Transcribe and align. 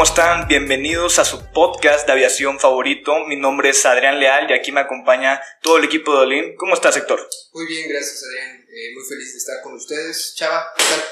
¿Cómo 0.00 0.08
están? 0.08 0.48
Bienvenidos 0.48 1.18
a 1.18 1.26
su 1.26 1.52
podcast 1.52 2.06
de 2.06 2.12
aviación 2.14 2.58
favorito. 2.58 3.26
Mi 3.26 3.36
nombre 3.36 3.68
es 3.68 3.84
Adrián 3.84 4.18
Leal 4.18 4.50
y 4.50 4.54
aquí 4.54 4.72
me 4.72 4.80
acompaña 4.80 5.42
todo 5.60 5.76
el 5.76 5.84
equipo 5.84 6.12
de 6.14 6.18
Olin. 6.20 6.56
¿Cómo 6.56 6.72
estás, 6.72 6.96
Héctor? 6.96 7.28
Muy 7.52 7.66
bien, 7.66 7.86
gracias 7.86 8.24
Adrián. 8.24 8.64
Eh, 8.66 8.94
muy 8.94 9.04
feliz 9.06 9.30
de 9.32 9.36
estar 9.38 9.60
con 9.62 9.74
ustedes. 9.74 10.34
Chava, 10.36 10.72
¿qué 10.74 10.84
tal? 10.84 11.04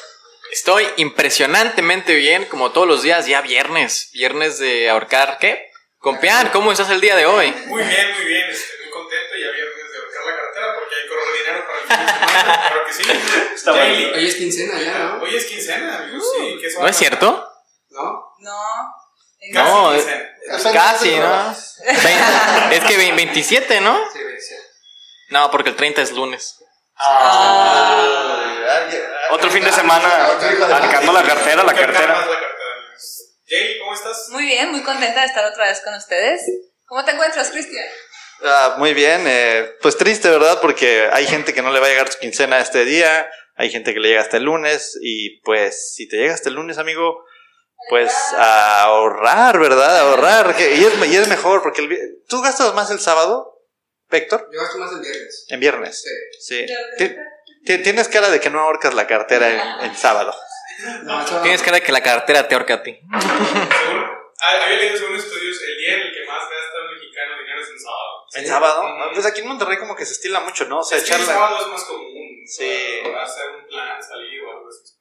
Estoy 0.52 0.86
impresionantemente 0.96 2.14
bien, 2.14 2.46
como 2.46 2.72
todos 2.72 2.88
los 2.88 3.02
días, 3.02 3.26
ya 3.26 3.42
viernes. 3.42 4.08
Viernes 4.14 4.58
de 4.58 4.88
ahorcar, 4.88 5.36
¿qué? 5.38 5.70
Compián, 5.98 6.48
¿cómo 6.50 6.72
estás 6.72 6.88
el 6.88 7.02
día 7.02 7.14
de 7.14 7.26
hoy? 7.26 7.52
Muy 7.66 7.82
bien, 7.82 8.14
muy 8.16 8.24
bien, 8.24 8.48
estoy 8.48 8.78
muy 8.84 8.90
contento. 8.90 9.34
Ya 9.34 9.50
viernes 9.50 9.92
de 9.92 9.98
ahorcar 9.98 10.24
la 10.24 10.42
cartera 10.44 10.74
porque 10.78 10.94
hay 10.94 11.08
correr 11.08 11.26
dinero 11.44 11.66
para 11.66 11.78
el 11.78 11.86
fin 11.88 12.06
de 12.06 12.12
semana. 12.26 12.68
Claro 12.68 12.84
que 12.86 12.92
sí. 12.94 13.02
Está 13.54 13.74
Ya, 13.74 13.78
bueno. 13.84 13.98
y- 14.00 14.18
Hoy 14.18 14.26
es 14.28 14.34
quincena 14.36 14.80
ya, 14.80 14.98
¿no? 14.98 15.22
Hoy 15.22 15.36
es 15.36 15.44
quincena, 15.44 15.98
amigos. 15.98 16.24
Sí, 16.38 16.58
¿qué 16.58 16.70
son? 16.70 16.82
¿No 16.84 16.88
es 16.88 16.96
cierto? 16.96 17.47
¿No? 19.52 19.92
Casi. 20.48 20.72
Casi, 20.72 21.16
¿no? 21.16 21.52
Es 22.70 22.84
que 22.84 22.96
ve- 22.96 23.12
27, 23.12 23.80
¿no? 23.80 23.98
Sí, 24.12 24.18
sí. 24.40 24.54
No, 25.30 25.50
porque 25.50 25.70
el 25.70 25.76
30 25.76 26.02
es 26.02 26.12
lunes. 26.12 26.56
Otro 29.30 29.50
fin 29.50 29.62
de 29.64 29.72
semana 29.72 30.08
arcando 30.74 31.12
la 31.12 31.22
cartera, 31.22 31.62
la 31.62 31.74
¿Qué 31.74 31.80
cargas 31.80 32.00
cartera. 32.02 32.26
Jay, 33.46 33.78
¿cómo 33.78 33.94
estás? 33.94 34.26
Muy 34.30 34.44
bien, 34.44 34.70
muy 34.70 34.82
contenta 34.82 35.20
de 35.20 35.26
estar 35.26 35.44
otra 35.44 35.66
vez 35.68 35.80
con 35.82 35.94
ustedes. 35.94 36.42
¿Cómo 36.86 37.04
te 37.04 37.12
encuentras, 37.12 37.50
Cristian? 37.50 37.84
Ah, 38.42 38.76
muy 38.78 38.94
bien, 38.94 39.24
eh, 39.26 39.70
pues 39.82 39.96
triste, 39.96 40.28
¿verdad? 40.30 40.60
Porque 40.60 41.08
hay 41.12 41.26
gente 41.26 41.52
que 41.54 41.62
no 41.62 41.72
le 41.72 41.80
va 41.80 41.86
a 41.86 41.90
llegar 41.90 42.10
su 42.12 42.18
quincena 42.18 42.60
este 42.60 42.84
día, 42.84 43.28
hay 43.56 43.70
gente 43.70 43.92
que 43.92 44.00
le 44.00 44.08
llega 44.08 44.20
hasta 44.20 44.36
el 44.36 44.44
lunes 44.44 44.96
y 45.02 45.40
pues 45.40 45.94
si 45.94 46.08
te 46.08 46.16
llega 46.18 46.34
hasta 46.34 46.48
el 46.48 46.54
lunes, 46.54 46.78
amigo, 46.78 47.24
pues 47.88 48.12
a 48.36 48.82
ahorrar, 48.82 49.58
¿verdad? 49.58 49.96
A 49.98 50.00
ahorrar. 50.10 50.54
que- 50.56 50.74
y, 50.76 50.84
es, 50.84 51.06
y 51.08 51.16
es 51.16 51.28
mejor 51.28 51.62
porque 51.62 51.82
el, 51.82 52.22
tú 52.28 52.40
gastas 52.42 52.74
más 52.74 52.90
el 52.90 53.00
sábado, 53.00 53.54
Héctor, 54.10 54.48
Yo 54.52 54.60
gasto 54.60 54.78
más 54.78 54.92
el 54.92 55.00
viernes. 55.00 55.46
en 55.48 55.60
viernes. 55.60 56.02
Sí. 56.40 56.66
Sí. 56.66 56.66
Ti- 56.98 57.14
ti- 57.64 57.82
Tienes 57.82 58.08
cara 58.08 58.30
de 58.30 58.40
que 58.40 58.50
no 58.50 58.60
ahorcas 58.60 58.94
la 58.94 59.06
cartera 59.06 59.48
en, 59.80 59.86
en 59.90 59.96
sábado. 59.96 60.34
No, 61.04 61.22
eso- 61.22 61.40
Tienes 61.42 61.62
cara 61.62 61.76
de 61.78 61.82
que 61.82 61.92
la 61.92 62.02
cartera 62.02 62.46
te 62.48 62.54
ahorca 62.54 62.74
a 62.74 62.82
ti. 62.82 62.92
Según, 62.92 64.04
ah, 64.40 64.64
había 64.64 64.76
leído 64.78 64.96
según 64.96 65.16
estudios, 65.16 65.56
el 65.62 65.76
día 65.78 65.94
en 65.94 66.00
el 66.02 66.12
que 66.14 66.24
más 66.26 66.40
gasta 66.40 66.78
un 66.88 66.94
mexicano 66.94 67.38
dinero 67.40 67.60
es 67.60 67.68
en 67.70 67.78
sábado. 67.78 68.24
¿En 68.34 68.46
sábado? 68.46 68.82
Ah, 68.82 69.10
Pues 69.12 69.26
aquí 69.26 69.40
en 69.40 69.48
Monterrey 69.48 69.78
como 69.78 69.94
que 69.96 70.04
se 70.06 70.12
estila 70.12 70.40
mucho, 70.40 70.64
¿no? 70.66 70.78
O 70.78 70.82
sea, 70.84 70.98
Es 70.98 71.04
que 71.04 71.14
el 71.14 71.20
echarla... 71.22 71.34
sábado 71.34 71.62
es 71.62 71.66
más 71.68 71.84
común. 71.84 72.28
Sí. 72.46 73.00
Para 73.02 73.24
hacer 73.24 73.44
un 73.56 73.66
plan, 73.66 74.02
salir 74.02 74.42
o 74.44 74.50
algo 74.52 74.68
así. 74.68 74.94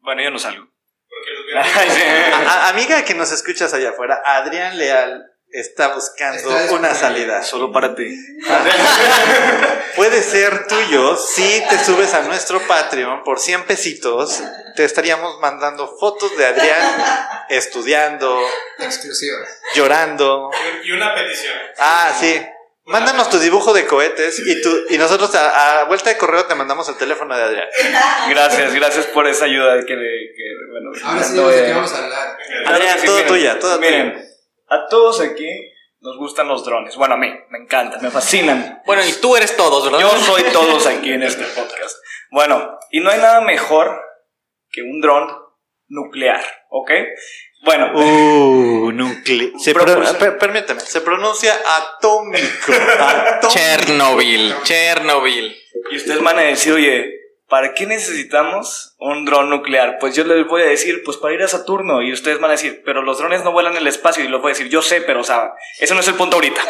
Bueno, 0.00 0.22
yo 0.22 0.30
no 0.30 0.38
salgo. 0.38 0.64
Porque 1.08 1.30
los 1.30 1.43
viernes. 1.43 1.43
Ay, 1.43 1.43
sí. 1.43 1.43
A- 1.62 2.68
amiga 2.68 3.04
que 3.04 3.14
nos 3.14 3.30
escuchas 3.32 3.72
allá 3.74 3.90
afuera, 3.90 4.20
Adrián 4.24 4.76
Leal 4.78 5.30
está 5.50 5.88
buscando 5.94 6.56
Está 6.58 6.74
una 6.74 6.94
salida. 6.94 7.42
Solo 7.42 7.70
para 7.72 7.94
ti. 7.94 8.04
Puede 9.96 10.22
ser 10.22 10.66
tuyo 10.66 11.16
si 11.16 11.62
te 11.68 11.78
subes 11.78 12.12
a 12.14 12.22
nuestro 12.22 12.60
Patreon 12.66 13.22
por 13.22 13.38
100 13.38 13.64
pesitos. 13.64 14.42
Te 14.74 14.84
estaríamos 14.84 15.38
mandando 15.40 15.96
fotos 16.00 16.36
de 16.36 16.46
Adrián 16.46 17.46
estudiando, 17.48 18.40
Exclusiva. 18.80 19.38
llorando. 19.76 20.50
Y 20.82 20.90
una 20.90 21.14
petición. 21.14 21.54
Ah, 21.78 22.12
sí. 22.18 22.44
Mándanos 22.86 23.30
tu 23.30 23.38
dibujo 23.38 23.72
de 23.72 23.86
cohetes 23.86 24.38
y, 24.44 24.60
tu, 24.60 24.68
y 24.90 24.98
nosotros 24.98 25.34
a, 25.34 25.80
a 25.80 25.84
vuelta 25.84 26.10
de 26.10 26.18
correo 26.18 26.44
te 26.44 26.54
mandamos 26.54 26.86
el 26.90 26.96
teléfono 26.96 27.34
de 27.34 27.42
Adrián. 27.42 27.68
Gracias, 28.28 28.74
gracias 28.74 29.06
por 29.06 29.26
esa 29.26 29.46
ayuda 29.46 29.80
que, 29.80 29.94
que 29.94 30.54
bueno. 30.70 30.90
Ahora 31.02 31.22
sí, 31.22 31.34
no, 31.34 31.48
de 31.48 31.64
qué 31.64 31.72
vamos 31.72 31.92
a 31.94 32.04
hablar. 32.04 32.38
Adrián, 32.66 32.98
todo 33.04 33.22
tuya, 33.22 33.58
todo 33.58 33.78
Miren, 33.78 34.22
a 34.68 34.86
todos 34.88 35.20
aquí 35.20 35.48
nos 36.00 36.18
gustan 36.18 36.46
los 36.46 36.64
drones. 36.64 36.96
Bueno, 36.96 37.14
a 37.14 37.16
mí 37.16 37.28
me 37.48 37.58
encantan, 37.58 38.02
me 38.02 38.10
fascinan. 38.10 38.82
Bueno, 38.84 39.02
y 39.02 39.12
tú 39.14 39.34
eres 39.34 39.56
todos, 39.56 39.84
¿verdad? 39.84 40.00
Yo 40.00 40.10
soy 40.18 40.42
todos 40.52 40.86
aquí 40.86 41.12
en 41.12 41.22
este 41.22 41.44
podcast. 41.44 41.96
Bueno, 42.30 42.78
y 42.90 43.00
no 43.00 43.10
hay 43.10 43.18
nada 43.18 43.40
mejor 43.40 43.98
que 44.70 44.82
un 44.82 45.00
dron 45.00 45.26
nuclear, 45.88 46.44
¿ok? 46.68 46.90
Bueno, 47.64 47.90
Uh, 47.94 48.92
nucle- 48.92 49.52
se 49.58 49.72
per- 49.74 50.38
permíteme, 50.38 50.80
se 50.80 51.00
pronuncia 51.00 51.54
atómico. 51.78 52.72
atómico. 53.00 53.48
Chernobyl, 53.48 54.54
Chernobyl. 54.64 55.56
y 55.90 55.96
ustedes 55.96 56.22
van 56.22 56.38
a 56.38 56.42
decir, 56.42 56.72
oye, 56.74 57.10
¿para 57.48 57.72
qué 57.74 57.86
necesitamos 57.86 58.94
un 58.98 59.24
dron 59.24 59.48
nuclear? 59.50 59.96
Pues 59.98 60.14
yo 60.14 60.24
les 60.24 60.46
voy 60.46 60.62
a 60.62 60.66
decir, 60.66 61.02
pues 61.04 61.16
para 61.16 61.34
ir 61.34 61.42
a 61.42 61.48
Saturno. 61.48 62.02
Y 62.02 62.12
ustedes 62.12 62.38
van 62.40 62.50
a 62.50 62.54
decir, 62.54 62.82
pero 62.84 63.02
los 63.02 63.18
drones 63.18 63.42
no 63.44 63.52
vuelan 63.52 63.72
en 63.72 63.78
el 63.78 63.86
espacio. 63.86 64.22
Y 64.24 64.28
les 64.28 64.40
voy 64.40 64.50
a 64.50 64.54
decir, 64.54 64.68
yo 64.68 64.82
sé, 64.82 65.00
pero 65.00 65.20
o 65.20 65.24
sea, 65.24 65.52
ese 65.80 65.94
no 65.94 66.00
es 66.00 66.08
el 66.08 66.14
punto 66.14 66.36
ahorita. 66.36 66.60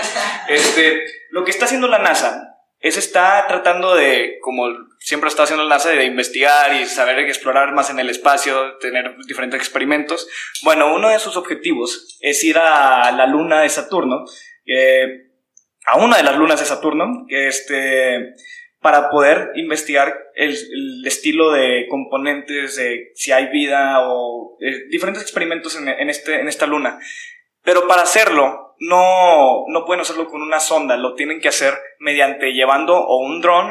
Este, 0.49 1.03
lo 1.31 1.45
que 1.45 1.51
está 1.51 1.65
haciendo 1.65 1.89
la 1.89 1.99
NASA 1.99 2.54
es 2.85 2.99
está 2.99 3.47
tratando 3.49 3.95
de, 3.95 4.37
como 4.43 4.67
siempre 4.99 5.31
está 5.31 5.45
haciendo 5.45 5.65
la 5.65 5.77
NASA, 5.77 5.89
de 5.89 6.05
investigar 6.05 6.75
y 6.75 6.85
saber 6.85 7.19
explorar 7.21 7.73
más 7.73 7.89
en 7.89 7.99
el 7.99 8.11
espacio, 8.11 8.77
tener 8.77 9.17
diferentes 9.27 9.59
experimentos. 9.59 10.29
Bueno, 10.63 10.95
uno 10.95 11.09
de 11.09 11.19
sus 11.19 11.39
objetivos 11.39 12.19
es 12.21 12.45
ir 12.45 12.59
a 12.59 13.11
la 13.11 13.27
luna 13.27 13.63
de 13.63 13.71
Saturno, 13.71 14.27
eh, 14.67 15.31
a 15.87 15.97
una 15.97 16.19
de 16.19 16.25
las 16.25 16.37
lunas 16.37 16.61
de 16.61 16.67
Saturno, 16.67 17.25
este, 17.31 18.35
para 18.81 19.09
poder 19.09 19.53
investigar 19.55 20.19
el, 20.35 20.55
estilo 21.07 21.53
de 21.53 21.87
componentes, 21.89 22.77
de 22.77 23.13
si 23.15 23.33
hay 23.33 23.47
vida 23.47 24.03
o 24.03 24.59
eh, 24.61 24.89
diferentes 24.91 25.23
experimentos 25.23 25.75
en, 25.77 25.89
en 25.89 26.11
este, 26.11 26.39
en 26.39 26.49
esta 26.49 26.67
luna. 26.67 26.99
Pero 27.63 27.89
para 27.89 28.03
hacerlo, 28.03 28.64
no, 28.89 29.65
no 29.69 29.85
pueden 29.85 30.01
hacerlo 30.03 30.27
con 30.29 30.43
una 30.43 30.61
sonda, 30.61 30.97
lo 30.97 31.15
tienen 31.15 31.41
que 31.41 31.49
hacer 31.49 31.75
mediante 31.99 32.53
llevando 32.53 32.97
o 32.97 33.19
un 33.19 33.41
dron 33.41 33.71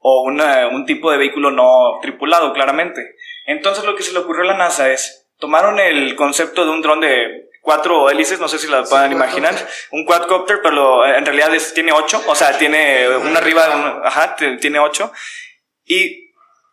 o 0.00 0.22
una- 0.22 0.68
un 0.68 0.86
tipo 0.86 1.10
de 1.10 1.18
vehículo 1.18 1.50
no 1.50 1.98
tripulado, 2.00 2.52
claramente. 2.52 3.14
Entonces 3.46 3.84
lo 3.84 3.94
que 3.96 4.02
se 4.02 4.12
le 4.12 4.18
ocurrió 4.20 4.42
a 4.42 4.46
la 4.52 4.56
NASA 4.56 4.90
es, 4.90 5.28
tomaron 5.38 5.78
el 5.78 6.16
concepto 6.16 6.64
de 6.64 6.70
un 6.70 6.82
dron 6.82 7.00
de 7.00 7.48
cuatro 7.62 8.08
hélices, 8.10 8.40
no 8.40 8.48
sé 8.48 8.58
si 8.58 8.68
la 8.68 8.84
puedan 8.84 9.12
imaginar, 9.12 9.54
un 9.92 10.04
quadcopter, 10.04 10.60
pero 10.62 10.74
lo- 10.74 11.06
en 11.06 11.24
realidad 11.26 11.54
es- 11.54 11.74
tiene 11.74 11.92
ocho, 11.92 12.22
o 12.26 12.34
sea, 12.34 12.56
tiene 12.58 13.06
una 13.08 13.38
arriba, 13.38 13.68
un- 13.74 14.06
ajá, 14.06 14.36
tiene 14.60 14.78
ocho. 14.78 15.12
Y 15.84 16.29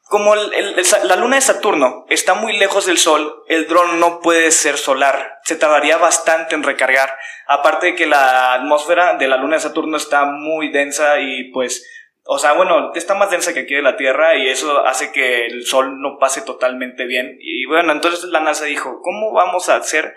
como 0.09 0.33
el- 0.36 0.75
la 1.04 1.15
luna 1.15 1.36
de 1.36 1.42
Saturno 1.42 2.06
está 2.09 2.33
muy 2.33 2.57
lejos 2.57 2.86
del 2.86 2.98
Sol, 2.98 3.44
el 3.48 3.68
dron 3.68 4.00
no 4.00 4.19
puede 4.19 4.51
ser 4.51 4.77
solar. 4.77 5.39
Se 5.44 5.56
tardaría 5.56 5.98
bastante 5.98 6.56
en 6.56 6.63
recargar. 6.63 7.18
Aparte 7.48 7.88
de 7.88 7.95
que 7.95 8.06
la 8.07 8.54
atmósfera 8.54 9.15
de 9.15 9.27
la 9.27 9.38
luna 9.38 9.56
de 9.56 9.62
Saturno 9.62 9.98
está 9.98 10.25
muy 10.25 10.71
densa 10.71 11.19
y 11.19 11.51
pues, 11.51 11.86
o 12.24 12.39
sea, 12.39 12.54
bueno, 12.54 12.94
está 12.95 13.15
más 13.15 13.31
densa 13.31 13.54
que 13.54 13.62
aquí 13.62 13.75
de 13.75 13.81
la 13.81 13.98
Tierra 13.98 14.36
y 14.36 14.50
eso 14.50 14.86
hace 14.86 15.12
que 15.12 15.45
el 15.45 15.65
Sol 15.65 16.01
no 16.01 16.18
pase 16.19 16.42
totalmente 16.42 17.06
bien. 17.06 17.38
Y 17.39 17.65
bueno, 17.65 17.92
entonces 17.92 18.24
la 18.25 18.39
NASA 18.39 18.65
dijo, 18.65 19.01
¿cómo 19.01 19.33
vamos 19.33 19.69
a 19.69 19.75
hacer, 19.75 20.15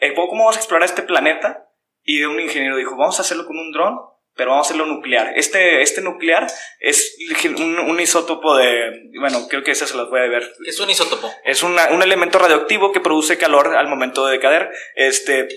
eh, 0.00 0.14
cómo 0.14 0.44
vamos 0.44 0.56
a 0.56 0.60
explorar 0.60 0.84
este 0.88 1.02
planeta? 1.02 1.66
Y 2.02 2.22
un 2.24 2.38
ingeniero 2.38 2.76
dijo, 2.76 2.96
vamos 2.96 3.18
a 3.18 3.22
hacerlo 3.22 3.46
con 3.46 3.58
un 3.58 3.72
dron, 3.72 3.98
pero 4.36 4.50
vamos 4.50 4.66
a 4.66 4.68
hacerlo 4.68 4.86
nuclear. 4.86 5.32
Este, 5.36 5.82
este 5.82 6.00
nuclear 6.00 6.46
es 6.80 7.16
un, 7.56 7.78
un 7.78 8.00
isótopo 8.00 8.56
de, 8.56 9.10
bueno, 9.20 9.46
creo 9.48 9.62
que 9.62 9.70
esa 9.72 9.86
se 9.86 9.96
las 9.96 10.08
voy 10.08 10.20
a 10.20 10.28
ver. 10.28 10.52
Es 10.66 10.78
un 10.80 10.90
isótopo. 10.90 11.32
Es 11.44 11.62
una- 11.62 11.88
un 11.90 12.02
elemento 12.02 12.38
radioactivo 12.38 12.92
que 12.92 13.00
produce 13.00 13.38
calor 13.38 13.76
al 13.76 13.88
momento 13.88 14.26
de 14.26 14.32
decader. 14.32 14.70
Este, 14.96 15.48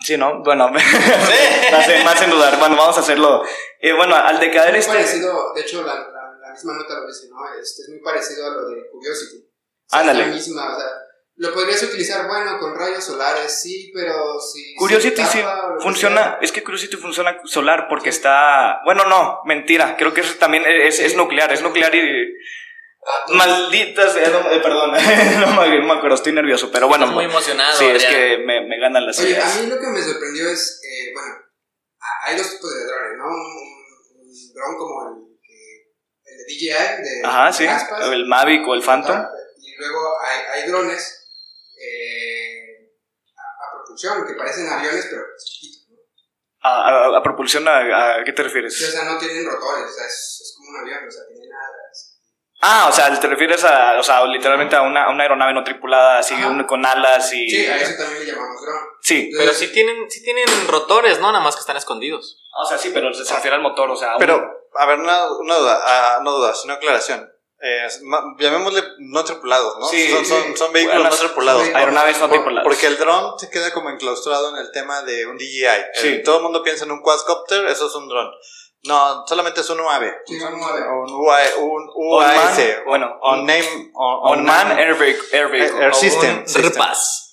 sí, 0.00 0.16
¿no? 0.16 0.42
Bueno, 0.42 0.70
hace 1.72 2.04
más 2.04 2.20
en 2.22 2.30
dudar. 2.30 2.58
Bueno, 2.58 2.76
vamos 2.76 2.96
a 2.96 3.00
hacerlo. 3.00 3.42
Eh, 3.80 3.92
bueno, 3.92 4.14
al 4.16 4.38
decader 4.40 4.74
Es 4.76 4.88
muy 4.88 4.96
este... 4.96 5.08
parecido, 5.08 5.52
de 5.54 5.60
hecho, 5.60 5.82
la, 5.82 5.94
la, 5.94 6.38
la 6.40 6.50
misma 6.52 6.74
nota 6.74 6.94
lo 7.00 7.06
dice, 7.06 7.28
¿no? 7.30 7.36
Este, 7.60 7.82
es 7.82 7.88
muy 7.88 8.00
parecido 8.00 8.46
a 8.46 8.50
lo 8.50 8.68
de 8.68 8.88
Curiosity. 8.90 9.38
O 9.38 9.90
sea, 9.90 10.00
Ándale. 10.00 10.22
Es 10.22 10.28
la 10.28 10.34
misma, 10.34 10.74
o 10.76 10.80
sea, 10.80 10.88
Lo 11.36 11.52
podrías 11.54 11.82
utilizar, 11.82 12.28
bueno, 12.28 12.58
con 12.58 12.78
rayos 12.78 13.04
solares, 13.04 13.62
sí, 13.62 13.90
pero 13.94 14.38
si... 14.38 14.74
Curiosity 14.74 15.22
sí 15.24 15.40
funciona, 15.80 16.22
sea, 16.22 16.38
es 16.42 16.52
que 16.52 16.62
Curiosity 16.62 16.96
funciona 16.98 17.40
solar 17.44 17.86
porque 17.88 18.10
está, 18.10 18.80
bueno, 18.84 19.06
no, 19.06 19.40
mentira, 19.46 19.96
creo 19.96 20.12
que 20.12 20.20
eso 20.20 20.34
también 20.38 20.64
es, 20.66 20.98
es 21.00 21.16
nuclear, 21.16 21.50
es 21.50 21.62
nuclear 21.62 21.94
y 21.94 22.00
ah, 23.06 23.32
maldita 23.32 24.10
sea, 24.10 24.28
no, 24.28 24.50
eh, 24.50 24.60
perdón, 24.60 24.92
no, 25.40 25.60
me, 25.62 25.86
no 25.86 25.92
acuerdo, 25.94 26.16
estoy 26.16 26.34
nervioso, 26.34 26.70
pero 26.70 26.86
bueno, 26.86 27.06
Estás 27.06 27.14
muy 27.14 27.24
emocionado, 27.24 27.78
sí, 27.78 27.86
es 27.86 28.04
que 28.04 28.38
me, 28.38 28.68
me 28.68 28.78
ganan 28.78 29.06
las 29.06 29.18
Oye, 29.18 29.40
a 29.40 29.46
mí 29.46 29.66
lo 29.68 29.80
que 29.80 29.86
me 29.86 30.02
sorprendió 30.02 30.50
es, 30.50 30.82
eh, 30.84 31.12
bueno, 31.14 31.34
hay 32.26 32.36
dos 32.36 32.50
tipos 32.50 32.74
de 32.74 32.84
drones, 32.84 33.18
¿no? 33.18 33.24
Un, 33.24 33.40
un, 33.40 34.28
un 34.28 34.52
dron 34.54 34.76
como 34.76 35.08
el, 35.08 35.38
que, 35.40 36.30
el 36.30 36.36
de 36.36 36.44
DJI, 36.44 37.02
de, 37.02 37.26
Ajá, 37.26 37.46
de 37.46 37.52
sí, 37.54 37.66
aspas, 37.66 38.06
el 38.08 38.26
Mavic 38.26 38.68
o 38.68 38.74
el 38.74 38.82
Phantom. 38.82 39.18
Y 39.58 39.76
luego 39.78 40.20
hay, 40.20 40.60
hay 40.60 40.68
drones 40.68 41.21
propulsión, 44.02 44.26
que 44.26 44.34
parecen 44.34 44.68
aviones, 44.68 45.06
pero 45.10 45.22
chiquitos, 45.44 45.88
¿no? 45.90 45.96
A, 46.62 46.88
a- 46.88 47.18
a 47.18 47.22
propulsión, 47.22 47.66
a, 47.68 47.78
a 48.18 48.24
qué 48.24 48.32
te 48.32 48.42
Sí, 48.42 48.42
o 48.42 48.44
refieres? 48.44 48.92
sea, 48.92 49.04
no 49.04 49.18
tienen 49.18 49.44
rotores, 49.46 49.84
o 49.90 49.92
sea, 49.94 50.06
es, 50.06 50.40
es 50.42 50.54
como 50.56 50.70
un 50.70 50.80
avión, 50.80 51.08
o 51.08 51.10
sea, 51.10 51.22
tienen 51.28 51.50
alas. 51.52 52.08
Ah, 52.64 52.86
o 52.88 52.92
sea, 52.92 53.18
te 53.18 53.26
refieres 53.26 53.64
a, 53.64 53.98
o 53.98 54.02
sea, 54.04 54.24
literalmente 54.26 54.76
a 54.76 54.82
una, 54.82 55.06
a 55.06 55.10
una 55.10 55.24
aeronave 55.24 55.52
no 55.52 55.64
tripulada, 55.64 56.18
así, 56.20 56.34
un- 56.34 56.62
con 56.64 56.86
alas 56.86 57.32
y... 57.32 57.48
Sí, 57.50 57.66
a 57.66 57.76
eso 57.76 58.00
también 58.00 58.24
le 58.24 58.32
llamamos 58.32 58.62
dron. 58.62 58.78
Sí, 59.00 59.30
Pero 59.36 59.52
sí 59.52 59.72
tienen, 59.72 60.08
sí 60.08 60.22
tienen 60.22 60.46
rotores, 60.68 61.18
¿no? 61.18 61.32
Nada 61.32 61.42
más 61.42 61.56
que 61.56 61.60
están 61.60 61.76
escondidos. 61.76 62.40
o 62.56 62.64
sea, 62.64 62.78
sí, 62.78 62.90
pero 62.94 63.12
se 63.12 63.34
refiere 63.34 63.56
al 63.56 63.62
motor, 63.62 63.90
o 63.90 63.96
sea... 63.96 64.12
un- 64.12 64.18
Pero, 64.20 64.40
a 64.78 64.86
ver, 64.86 65.00
una, 65.00 65.32
una 65.32 65.56
duda, 65.56 65.80
ah, 65.84 66.20
no 66.22 66.30
duda, 66.32 66.54
sino 66.54 66.74
aclaración. 66.74 67.31
Eh, 67.64 67.86
llamémosle 68.40 68.82
no 68.98 69.22
tripulados, 69.24 69.78
¿no? 69.78 69.86
Sí, 69.86 70.08
son, 70.10 70.24
sí. 70.24 70.30
son, 70.32 70.56
son 70.56 70.72
vehículos 70.72 71.00
Buenas- 71.02 71.20
no 71.22 71.26
tripulados. 71.28 71.62
sí, 71.64 71.72
aeronaves 71.72 72.16
no 72.18 72.28
Por- 72.28 72.30
tripuladas. 72.38 72.64
Porque 72.64 72.86
el 72.88 72.98
dron 72.98 73.38
se 73.38 73.50
queda 73.50 73.72
como 73.72 73.88
enclaustrado 73.90 74.50
en 74.50 74.56
el 74.56 74.72
tema 74.72 75.02
de 75.02 75.26
un 75.26 75.38
DJI. 75.38 75.66
Sí. 75.94 76.08
Eh, 76.08 76.22
todo 76.24 76.38
el 76.38 76.42
mundo 76.42 76.62
piensa 76.64 76.84
en 76.84 76.90
un 76.90 77.02
quadcopter, 77.02 77.66
eso 77.66 77.86
es 77.86 77.94
un 77.94 78.08
dron. 78.08 78.28
No, 78.84 79.24
solamente 79.28 79.60
es 79.60 79.70
un 79.70 79.78
UAV. 79.78 80.02
Sí, 80.26 80.34
un 80.40 80.54
UAV. 80.54 80.74
Un 81.04 81.14
UAV, 81.14 81.58
un 81.60 81.88
On 81.94 82.26
man, 82.26 82.36
UAS. 82.36 82.60
bueno, 82.84 83.16
On 83.22 83.38
on, 83.40 83.46
name. 83.46 83.90
on 83.94 84.44
man 84.44 84.76
air 84.76 84.96
vehicle. 84.96 85.22
Air 85.30 85.48
vehicle. 85.48 85.80
Air 85.84 85.90
O 85.90 85.94
system. 85.94 86.38
un 86.40 86.48
system. 86.48 86.82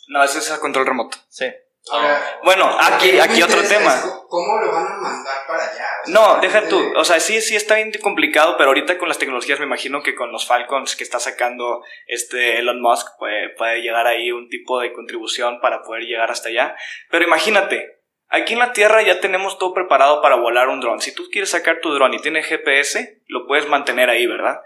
No, 0.10 0.24
ese 0.24 0.38
es 0.38 0.52
a 0.52 0.60
control 0.60 0.86
remoto. 0.86 1.18
Sí. 1.30 1.46
Ahora, 1.92 2.22
Bueno, 2.44 2.70
aquí, 2.80 3.20
aquí 3.20 3.42
otro 3.42 3.62
tema. 3.64 3.94
es 3.96 4.14
¿Cómo 4.28 4.58
lo 4.62 4.72
van 4.72 4.86
a 4.86 4.98
mandar 4.98 5.38
para 5.48 5.64
allá? 5.64 5.88
O 6.04 6.06
sea, 6.06 6.14
No, 6.14 6.40
deja 6.40 6.68
tú. 6.68 6.80
de- 6.80 6.96
O 6.98 7.04
sea, 7.04 7.20
sí, 7.20 7.42
sí 7.42 7.56
está 7.56 7.76
bien 7.76 7.92
complicado, 8.02 8.56
pero 8.58 8.70
ahorita 8.70 8.98
con 9.00 9.08
las 9.08 9.18
tecnologías 9.18 9.60
me 9.60 9.66
imagino 9.66 10.04
que 10.04 10.14
con 10.14 10.31
los 10.31 10.46
Falcons 10.46 10.96
que 10.96 11.04
está 11.04 11.20
sacando 11.20 11.84
este 12.06 12.60
Elon 12.60 12.81
Musk 12.81 13.08
puede, 13.18 13.50
puede 13.58 13.81
llegar 13.81 14.06
ahí 14.06 14.31
un 14.31 14.50
tipo 14.50 14.80
de 14.81 14.94
contribución 14.94 15.60
para 15.62 15.81
poder 15.81 16.04
llegar 16.04 16.30
hasta 16.30 16.50
allá. 16.50 16.76
Pero 17.10 17.26
imagínate, 17.26 17.99
aquí 18.30 18.54
en 18.54 18.60
la 18.60 18.74
Tierra 18.74 19.02
ya 19.02 19.20
tenemos 19.20 19.58
todo 19.58 19.74
preparado 19.74 20.22
para 20.22 20.36
volar 20.36 20.70
un 20.70 20.80
dron. 20.80 21.02
Si 21.02 21.14
tú 21.14 21.30
quieres 21.31 21.50
sacar 21.50 21.81
tu 21.81 21.94
dron 21.94 22.14
y 22.14 22.20
tiene 22.20 22.44
GPS, 22.44 23.22
lo 23.28 23.48
puedes 23.48 23.68
mantener 23.68 24.10
ahí, 24.10 24.26
¿verdad? 24.26 24.62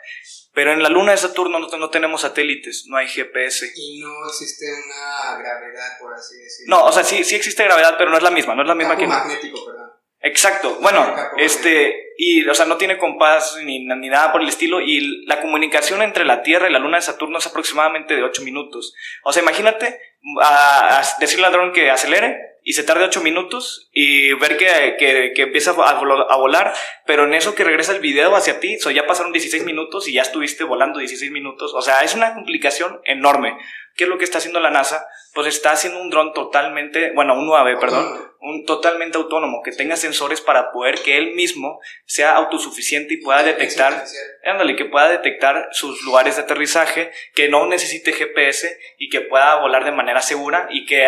Pero 0.54 0.72
en 0.72 0.84
la 0.84 0.90
luna 0.90 1.14
de 1.14 1.18
Saturno 1.18 1.60
no, 1.60 1.68
no 1.68 1.90
tenemos 1.90 2.22
satélites, 2.22 2.86
no 2.88 2.98
hay 2.98 3.08
GPS. 3.08 3.72
Y 3.76 4.02
no 4.02 4.28
existe 4.28 4.66
una 4.66 5.38
gravedad, 5.40 5.98
por 6.00 6.14
así 6.14 6.38
decirlo. 6.38 6.76
No, 6.76 6.86
o 6.86 6.92
sea, 6.92 7.04
sí, 7.04 7.24
sí 7.24 7.36
existe 7.36 7.64
gravedad, 7.64 7.96
pero 7.98 8.12
no 8.12 8.18
es 8.18 8.24
la 8.24 8.32
misma, 8.32 8.54
no 8.54 8.62
es 8.62 8.68
la 8.68 8.76
misma 8.76 8.96
que... 8.96 9.08
magnético, 9.08 9.66
perdón. 9.66 9.92
Exacto, 10.26 10.78
bueno, 10.80 11.14
este, 11.36 12.14
y, 12.18 12.48
o 12.48 12.56
sea, 12.56 12.66
no 12.66 12.78
tiene 12.78 12.98
compás 12.98 13.58
ni, 13.62 13.86
ni 13.86 14.08
nada 14.08 14.32
por 14.32 14.42
el 14.42 14.48
estilo, 14.48 14.80
y 14.80 15.26
la 15.26 15.42
comunicación 15.42 16.02
entre 16.02 16.24
la 16.24 16.44
Tierra 16.44 16.70
y 16.70 16.72
la 16.72 16.80
Luna 16.80 16.96
de 16.96 17.04
Saturno 17.04 17.40
es 17.40 17.48
aproximadamente 17.48 18.16
de 18.16 18.24
8 18.24 18.42
minutos. 18.44 18.94
O 19.24 19.34
sea, 19.34 19.44
imagínate 19.44 20.00
a, 20.42 21.00
a 21.00 21.18
decirle 21.20 21.48
al 21.48 21.52
dron 21.52 21.74
que 21.74 21.92
acelere 21.92 22.53
y 22.64 22.74
se 22.74 22.84
tarde 22.84 23.04
8 23.06 23.22
minutos 23.22 23.90
y 23.92 24.34
ver 24.34 24.58
que, 24.58 24.96
que, 24.98 25.34
que 25.36 25.42
empieza 25.44 25.72
a, 25.72 26.00
vol- 26.00 26.28
a 26.30 26.36
volar, 26.38 26.74
pero 27.06 27.26
en 27.26 27.34
eso 27.34 27.56
que 27.56 27.64
regresa 27.64 27.92
el 27.92 28.00
video 28.00 28.36
hacia 28.36 28.60
ti, 28.60 28.78
o 28.78 28.80
sea, 28.80 28.92
ya 28.92 29.06
pasaron 29.06 29.32
16 29.34 29.64
minutos 29.66 30.08
y 30.08 30.14
ya 30.14 30.22
estuviste 30.22 30.64
volando 30.64 31.00
16 31.00 31.32
minutos. 31.32 31.74
O 31.76 31.82
sea, 31.82 32.02
es 32.04 32.16
una 32.16 32.34
complicación 32.34 33.02
enorme. 33.06 33.58
¿Qué 33.96 34.06
es 34.06 34.10
lo 34.10 34.18
que 34.18 34.24
está 34.24 34.40
haciendo 34.40 34.60
la 34.60 34.72
NASA? 34.72 35.06
Pues 35.36 35.46
está 35.48 35.72
haciendo 35.72 36.02
un 36.02 36.10
dron 36.10 36.34
totalmente, 36.34 37.12
bueno, 37.14 37.36
un 37.36 37.48
UAV, 37.48 37.80
perdón, 37.80 38.20
un 38.40 38.66
totalmente 38.66 39.18
autónomo, 39.20 39.62
que 39.64 39.72
tenga 39.72 39.96
sensores 39.98 40.42
para 40.42 40.72
poder 40.72 41.00
que 41.02 41.18
él 41.18 41.34
mismo 41.36 41.80
sea 42.06 42.36
autosuficiente 42.36 43.14
y 43.16 43.18
pueda 43.18 43.44
detectar, 43.44 44.04
ándale, 44.46 44.76
que 44.76 44.86
pueda 44.86 45.10
detectar 45.10 45.70
sus 45.72 46.02
lugares 46.04 46.38
de 46.38 46.44
aterrizaje, 46.44 47.12
que 47.36 47.50
no 47.50 47.68
necesite 47.68 48.14
GPS 48.14 48.76
y 48.98 49.10
que 49.10 49.22
pueda 49.22 49.60
volar 49.60 49.86
de 49.86 49.92
manera 49.92 50.22
segura 50.22 50.68
y 50.72 50.86
que 50.86 51.08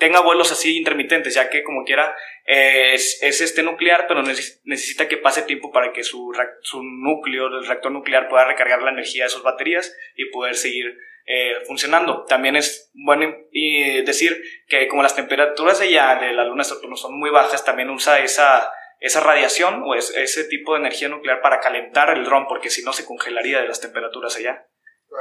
tenga 0.00 0.20
vuelos 0.20 0.50
así 0.50 0.76
intermitentes, 0.76 1.34
ya 1.34 1.48
que 1.50 1.62
como 1.62 1.84
quiera 1.84 2.16
eh, 2.46 2.94
es, 2.94 3.22
es 3.22 3.40
este 3.40 3.62
nuclear, 3.62 4.06
pero 4.08 4.22
neces- 4.22 4.60
necesita 4.64 5.06
que 5.06 5.16
pase 5.18 5.42
tiempo 5.42 5.70
para 5.70 5.92
que 5.92 6.02
su, 6.02 6.32
su 6.62 6.82
núcleo, 6.82 7.46
el 7.46 7.66
reactor 7.66 7.92
nuclear, 7.92 8.28
pueda 8.28 8.46
recargar 8.46 8.82
la 8.82 8.90
energía 8.90 9.24
de 9.24 9.30
sus 9.30 9.44
baterías 9.44 9.94
y 10.16 10.24
poder 10.30 10.56
seguir 10.56 10.86
eh, 11.26 11.54
funcionando. 11.68 12.24
También 12.24 12.56
es 12.56 12.90
bueno 12.94 13.32
y 13.52 14.02
decir 14.02 14.42
que 14.66 14.88
como 14.88 15.04
las 15.04 15.14
temperaturas 15.14 15.78
de 15.78 15.86
allá 15.86 16.16
de 16.20 16.32
la 16.32 16.44
luna 16.44 16.64
de 16.64 16.70
Saturno 16.70 16.96
son 16.96 17.16
muy 17.16 17.30
bajas, 17.30 17.64
también 17.64 17.90
usa 17.90 18.18
esa, 18.18 18.72
esa 18.98 19.20
radiación 19.20 19.82
o 19.84 19.94
es- 19.94 20.10
ese 20.16 20.44
tipo 20.44 20.72
de 20.74 20.80
energía 20.80 21.08
nuclear 21.08 21.40
para 21.42 21.60
calentar 21.60 22.10
el 22.10 22.24
dron, 22.24 22.46
porque 22.48 22.70
si 22.70 22.82
no 22.82 22.92
se 22.92 23.04
congelaría 23.04 23.60
de 23.60 23.68
las 23.68 23.80
temperaturas 23.80 24.34
allá. 24.36 24.66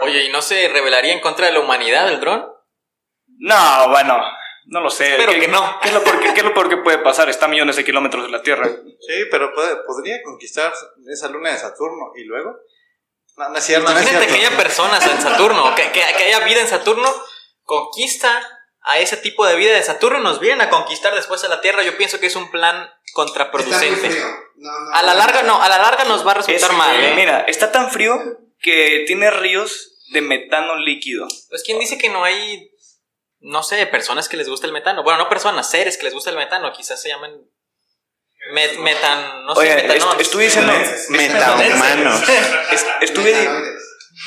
Oye, 0.01 0.23
¿y 0.23 0.29
no 0.29 0.41
se 0.41 0.67
rebelaría 0.69 1.13
en 1.13 1.19
contra 1.19 1.47
de 1.47 1.53
la 1.53 1.59
humanidad 1.59 2.09
el 2.11 2.19
dron? 2.19 2.45
No, 3.41 3.89
bueno, 3.89 4.21
no 4.69 4.81
lo 4.81 4.89
sé. 4.89 5.11
Espero 5.11 5.33
¿Qué- 5.33 5.41
que 5.41 5.47
no. 5.47 5.79
¿Qué 5.81 5.87
es 5.89 5.93
lo 5.93 6.03
peor 6.03 6.19
que, 6.19 6.33
qué 6.33 6.39
es 6.39 6.45
lo 6.45 6.53
peor 6.53 6.69
que 6.69 6.77
puede 6.77 6.97
pasar? 6.99 7.29
Está 7.29 7.45
a 7.45 7.49
millones 7.49 7.75
de 7.75 7.83
kilómetros 7.85 8.23
de 8.23 8.29
la 8.29 8.41
Tierra. 8.41 8.67
Sí, 8.67 9.13
pero 9.29 9.53
puede- 9.53 9.77
podría 9.85 10.21
conquistar 10.23 10.73
esa 11.11 11.27
luna 11.29 11.51
de 11.51 11.57
Saturno 11.57 12.11
y 12.15 12.23
luego. 12.23 12.55
No, 13.37 13.49
no 13.49 13.57
es 13.57 13.63
cierto, 13.63 13.85
no 13.89 13.97
es 13.97 14.01
Imagínate 14.01 14.25
cierto. 14.27 14.41
que 14.41 14.47
haya 14.47 14.57
personas 14.57 15.05
en 15.07 15.21
Saturno, 15.21 15.73
que, 15.75 15.83
que, 15.91 16.01
que 16.17 16.23
haya 16.25 16.39
vida 16.41 16.59
en 16.61 16.67
Saturno, 16.67 17.09
conquista 17.63 18.41
a 18.81 18.99
ese 18.99 19.17
tipo 19.17 19.45
de 19.45 19.55
vida 19.55 19.73
de 19.73 19.83
Saturno 19.83 20.19
y 20.19 20.23
nos 20.23 20.39
vienen 20.39 20.61
a 20.61 20.69
conquistar 20.69 21.13
después 21.15 21.43
a 21.43 21.47
la 21.47 21.61
Tierra. 21.61 21.83
Yo 21.83 21.95
pienso 21.97 22.19
que 22.19 22.27
es 22.27 22.35
un 22.35 22.49
plan 22.51 22.89
contraproducente. 23.13 24.09
frío. 24.09 24.25
No, 24.55 24.71
no, 24.71 24.91
A 24.95 25.03
la 25.03 25.13
larga 25.13 25.43
no, 25.43 25.61
a 25.61 25.69
la 25.69 25.77
larga 25.77 26.03
nos 26.05 26.25
va 26.25 26.31
a 26.31 26.35
resultar 26.35 26.71
Es- 26.71 26.77
mal. 26.77 26.95
¿eh? 27.03 27.13
Mira, 27.15 27.41
está 27.41 27.71
tan 27.71 27.91
frío 27.91 28.17
que 28.61 29.03
tiene 29.07 29.29
ríos 29.31 29.95
de 30.11 30.21
metano 30.21 30.75
líquido. 30.77 31.27
Pues 31.49 31.63
quién 31.63 31.79
dice 31.79 31.97
que 31.97 32.09
no 32.09 32.23
hay, 32.23 32.68
no 33.41 33.63
sé, 33.63 33.85
personas 33.87 34.27
que 34.29 34.37
les 34.37 34.49
gusta 34.49 34.67
el 34.67 34.73
metano. 34.73 35.03
Bueno, 35.03 35.19
no 35.19 35.29
personas, 35.29 35.69
seres 35.69 35.97
que 35.97 36.03
les 36.05 36.13
gusta 36.13 36.29
el 36.29 36.35
metano. 36.35 36.71
Quizás 36.73 37.01
se 37.01 37.09
llaman 37.09 37.31
met, 38.51 38.77
metan, 38.79 39.45
no 39.45 39.55
sé, 39.55 39.61
Oye, 39.61 39.75
metanol. 39.87 40.13
est- 40.13 40.21
estuve 40.21 40.43
diciendo. 40.45 40.73
Metahumanos. 41.09 42.21
es- 42.71 42.85
estuve. 43.01 43.47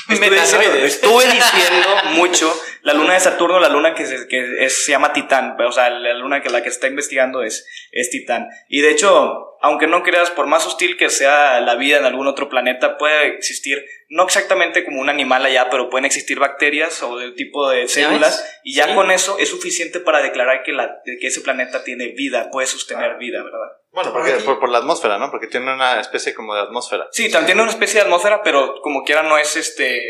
Estuve 0.08 0.30
diciendo, 0.30 0.78
estuve 0.84 1.24
diciendo 1.26 1.88
mucho 2.14 2.52
la 2.82 2.94
luna 2.94 3.14
de 3.14 3.20
Saturno, 3.20 3.60
la 3.60 3.68
luna 3.68 3.94
que 3.94 4.06
se, 4.06 4.26
que 4.26 4.64
es- 4.64 4.84
se 4.84 4.90
llama 4.92 5.12
Titán. 5.12 5.56
O 5.60 5.72
sea, 5.72 5.90
la 5.90 6.14
luna 6.14 6.42
que 6.42 6.50
la 6.50 6.62
que 6.62 6.68
está 6.68 6.86
investigando 6.88 7.42
es, 7.42 7.66
es 7.92 8.10
Titán. 8.10 8.48
Y 8.68 8.80
de 8.80 8.90
hecho, 8.90 9.56
aunque 9.62 9.86
no 9.86 10.02
creas, 10.02 10.30
por 10.30 10.46
más 10.46 10.66
hostil 10.66 10.96
que 10.96 11.08
sea 11.08 11.60
la 11.60 11.76
vida 11.76 11.98
en 11.98 12.04
algún 12.04 12.26
otro 12.26 12.48
planeta, 12.48 12.98
puede 12.98 13.28
existir, 13.28 13.84
no 14.08 14.24
exactamente 14.24 14.84
como 14.84 15.00
un 15.00 15.08
animal 15.08 15.44
allá, 15.46 15.68
pero 15.70 15.88
pueden 15.90 16.04
existir 16.04 16.38
bacterias 16.40 17.00
o 17.04 17.16
del 17.18 17.34
tipo 17.36 17.68
de 17.70 17.86
células. 17.86 18.44
Y 18.64 18.74
ya 18.74 18.88
Sí. 18.88 18.94
con 18.94 19.10
eso 19.12 19.36
es 19.38 19.48
suficiente 19.50 20.00
para 20.00 20.20
declarar 20.20 20.64
que, 20.64 20.72
la, 20.72 20.96
que 21.04 21.26
ese 21.28 21.40
planeta 21.42 21.84
tiene 21.84 22.08
vida, 22.08 22.50
puede 22.50 22.66
sostener 22.66 23.16
vida, 23.18 23.42
¿verdad? 23.44 23.68
Bueno, 23.92 24.12
porque, 24.12 24.32
por, 24.44 24.58
por 24.58 24.68
la 24.70 24.78
atmósfera, 24.78 25.18
¿no? 25.18 25.30
Porque 25.30 25.46
tiene 25.48 25.72
una 25.72 26.00
especie 26.00 26.34
como 26.34 26.54
de 26.54 26.62
atmósfera. 26.62 27.08
Sí, 27.12 27.30
también 27.30 27.46
tiene 27.46 27.62
una 27.62 27.70
especie 27.70 28.00
de 28.00 28.06
atmósfera, 28.06 28.42
pero 28.42 28.80
como 28.82 29.04
quiera 29.04 29.22
no 29.22 29.36
es 29.38 29.54
este. 29.56 30.02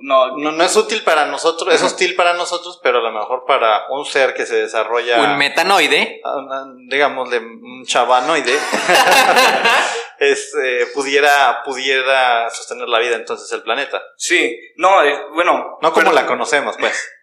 No, 0.00 0.36
No, 0.36 0.52
no 0.52 0.62
es 0.64 0.76
útil 0.76 1.02
para 1.02 1.26
nosotros, 1.26 1.74
es 1.74 1.82
hostil 1.82 2.14
para 2.14 2.32
nosotros, 2.34 2.78
pero 2.82 2.98
a 2.98 3.02
lo 3.02 3.10
mejor 3.10 3.44
para 3.46 3.86
un 3.90 4.04
ser 4.04 4.32
que 4.34 4.46
se 4.46 4.54
desarrolla. 4.54 5.20
Un 5.20 5.36
metanoide. 5.38 6.20
ah, 6.24 6.64
digámosle, 6.88 7.38
un 7.38 7.84
chavanoide, 7.84 8.52
es, 10.18 10.54
eh, 10.62 10.86
pudiera, 10.94 11.62
pudiera 11.64 12.48
sostener 12.50 12.88
la 12.88 12.98
vida 13.00 13.16
entonces 13.16 13.50
el 13.52 13.62
planeta. 13.62 14.00
Sí, 14.16 14.56
no, 14.76 15.02
eh, 15.02 15.18
bueno. 15.34 15.78
No 15.82 15.92
como 15.92 16.04
pero- 16.10 16.12
la 16.12 16.26
conocemos, 16.26 16.76
pues. 16.78 17.14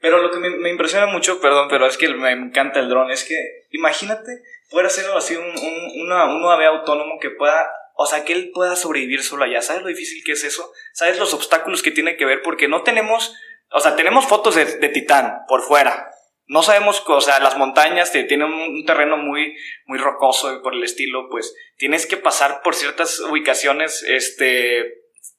Pero 0.00 0.18
lo 0.18 0.30
que 0.30 0.38
me, 0.38 0.50
me 0.50 0.70
impresiona 0.70 1.06
mucho, 1.06 1.40
perdón, 1.40 1.68
pero 1.68 1.86
es 1.86 1.96
que 1.96 2.08
me 2.08 2.30
encanta 2.30 2.80
el 2.80 2.88
dron, 2.88 3.10
es 3.10 3.24
que 3.24 3.36
imagínate 3.70 4.42
poder 4.70 4.86
hacerlo 4.86 5.16
así, 5.16 5.34
un, 5.34 5.44
un, 5.44 6.02
una, 6.02 6.26
un 6.26 6.44
UAV 6.44 6.62
autónomo 6.62 7.18
que 7.18 7.30
pueda, 7.30 7.68
o 7.94 8.06
sea, 8.06 8.24
que 8.24 8.32
él 8.32 8.50
pueda 8.52 8.76
sobrevivir 8.76 9.22
solo 9.22 9.44
allá. 9.44 9.62
¿Sabes 9.62 9.82
lo 9.82 9.88
difícil 9.88 10.22
que 10.24 10.32
es 10.32 10.44
eso? 10.44 10.72
¿Sabes 10.92 11.18
los 11.18 11.34
obstáculos 11.34 11.82
que 11.82 11.90
tiene 11.90 12.16
que 12.16 12.24
ver? 12.24 12.42
Porque 12.42 12.68
no 12.68 12.82
tenemos, 12.82 13.34
o 13.70 13.80
sea, 13.80 13.96
tenemos 13.96 14.26
fotos 14.26 14.54
de, 14.54 14.64
de 14.64 14.88
Titán 14.88 15.40
por 15.48 15.62
fuera. 15.62 16.10
No 16.46 16.62
sabemos, 16.62 17.02
o 17.06 17.20
sea, 17.20 17.40
las 17.40 17.58
montañas 17.58 18.10
tienen 18.10 18.44
un 18.44 18.84
terreno 18.86 19.18
muy, 19.18 19.54
muy 19.84 19.98
rocoso 19.98 20.54
y 20.54 20.62
por 20.62 20.74
el 20.74 20.82
estilo, 20.82 21.28
pues 21.28 21.54
tienes 21.76 22.06
que 22.06 22.16
pasar 22.16 22.62
por 22.62 22.74
ciertas 22.74 23.20
ubicaciones, 23.20 24.02
este, 24.02 24.97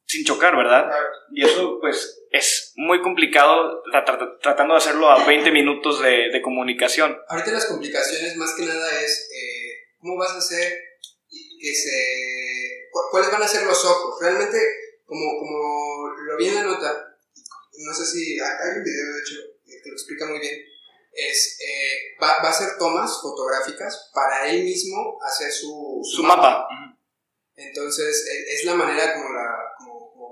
sin 0.10 0.26
chocar, 0.26 0.58
¿verdad? 0.58 0.90
Y 1.32 1.46
eso, 1.46 1.78
pues, 1.80 2.24
es 2.32 2.74
muy 2.76 3.00
complicado 3.02 3.84
tra- 3.94 4.04
tra- 4.04 4.40
tratando 4.42 4.74
de 4.74 4.80
hacerlo 4.80 5.08
a 5.10 5.24
20 5.26 5.52
minutos 5.52 6.02
de, 6.02 6.30
de 6.34 6.42
comunicación. 6.42 7.16
Ahorita 7.28 7.52
las 7.52 7.68
complicaciones 7.68 8.36
más 8.36 8.56
que 8.56 8.66
nada 8.66 8.90
es 9.02 9.30
eh, 9.32 9.94
cómo 10.00 10.18
vas 10.18 10.32
a 10.32 10.38
hacer 10.40 10.78
que 11.62 11.76
se... 11.76 12.88
cu- 12.92 13.08
¿Cuáles 13.12 13.32
van 13.32 13.44
a 13.44 13.48
ser 13.48 13.64
los 13.68 13.86
ojos? 13.86 14.16
Realmente, 14.20 14.58
como, 15.06 15.38
como 15.40 16.08
lo 16.28 16.38
vi 16.38 16.48
en 16.48 16.56
la 16.56 16.64
nota, 16.64 17.06
no 17.78 17.94
sé 17.94 18.06
si 18.06 18.40
hay 18.40 18.48
hay 18.50 18.78
un 18.78 18.84
video 18.84 19.14
de 19.14 19.20
hecho 19.22 19.36
que 19.84 19.90
lo 19.90 19.94
explica 19.96 20.26
muy 20.26 20.40
bien, 20.40 20.56
es, 21.14 21.58
eh, 21.62 22.18
va, 22.22 22.42
va 22.42 22.48
a 22.48 22.52
hacer 22.52 22.78
tomas 22.80 23.20
fotográficas 23.22 24.10
para 24.14 24.50
él 24.50 24.64
mismo 24.64 25.20
hacer 25.24 25.52
su, 25.52 26.02
Su 26.04 26.24
mapa. 26.24 26.66
Ujú. 26.66 26.98
Entonces, 27.56 28.26
e- 28.28 28.56
es 28.56 28.64
la 28.66 28.74
manera 28.74 29.14
como, 29.14 29.30
la, 29.34 29.46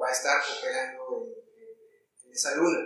va 0.01 0.09
a 0.09 0.11
estar 0.11 0.37
operando 0.39 1.03
en, 1.25 1.63
en- 1.63 2.25
en 2.27 2.31
esa 2.33 2.55
luna. 2.55 2.79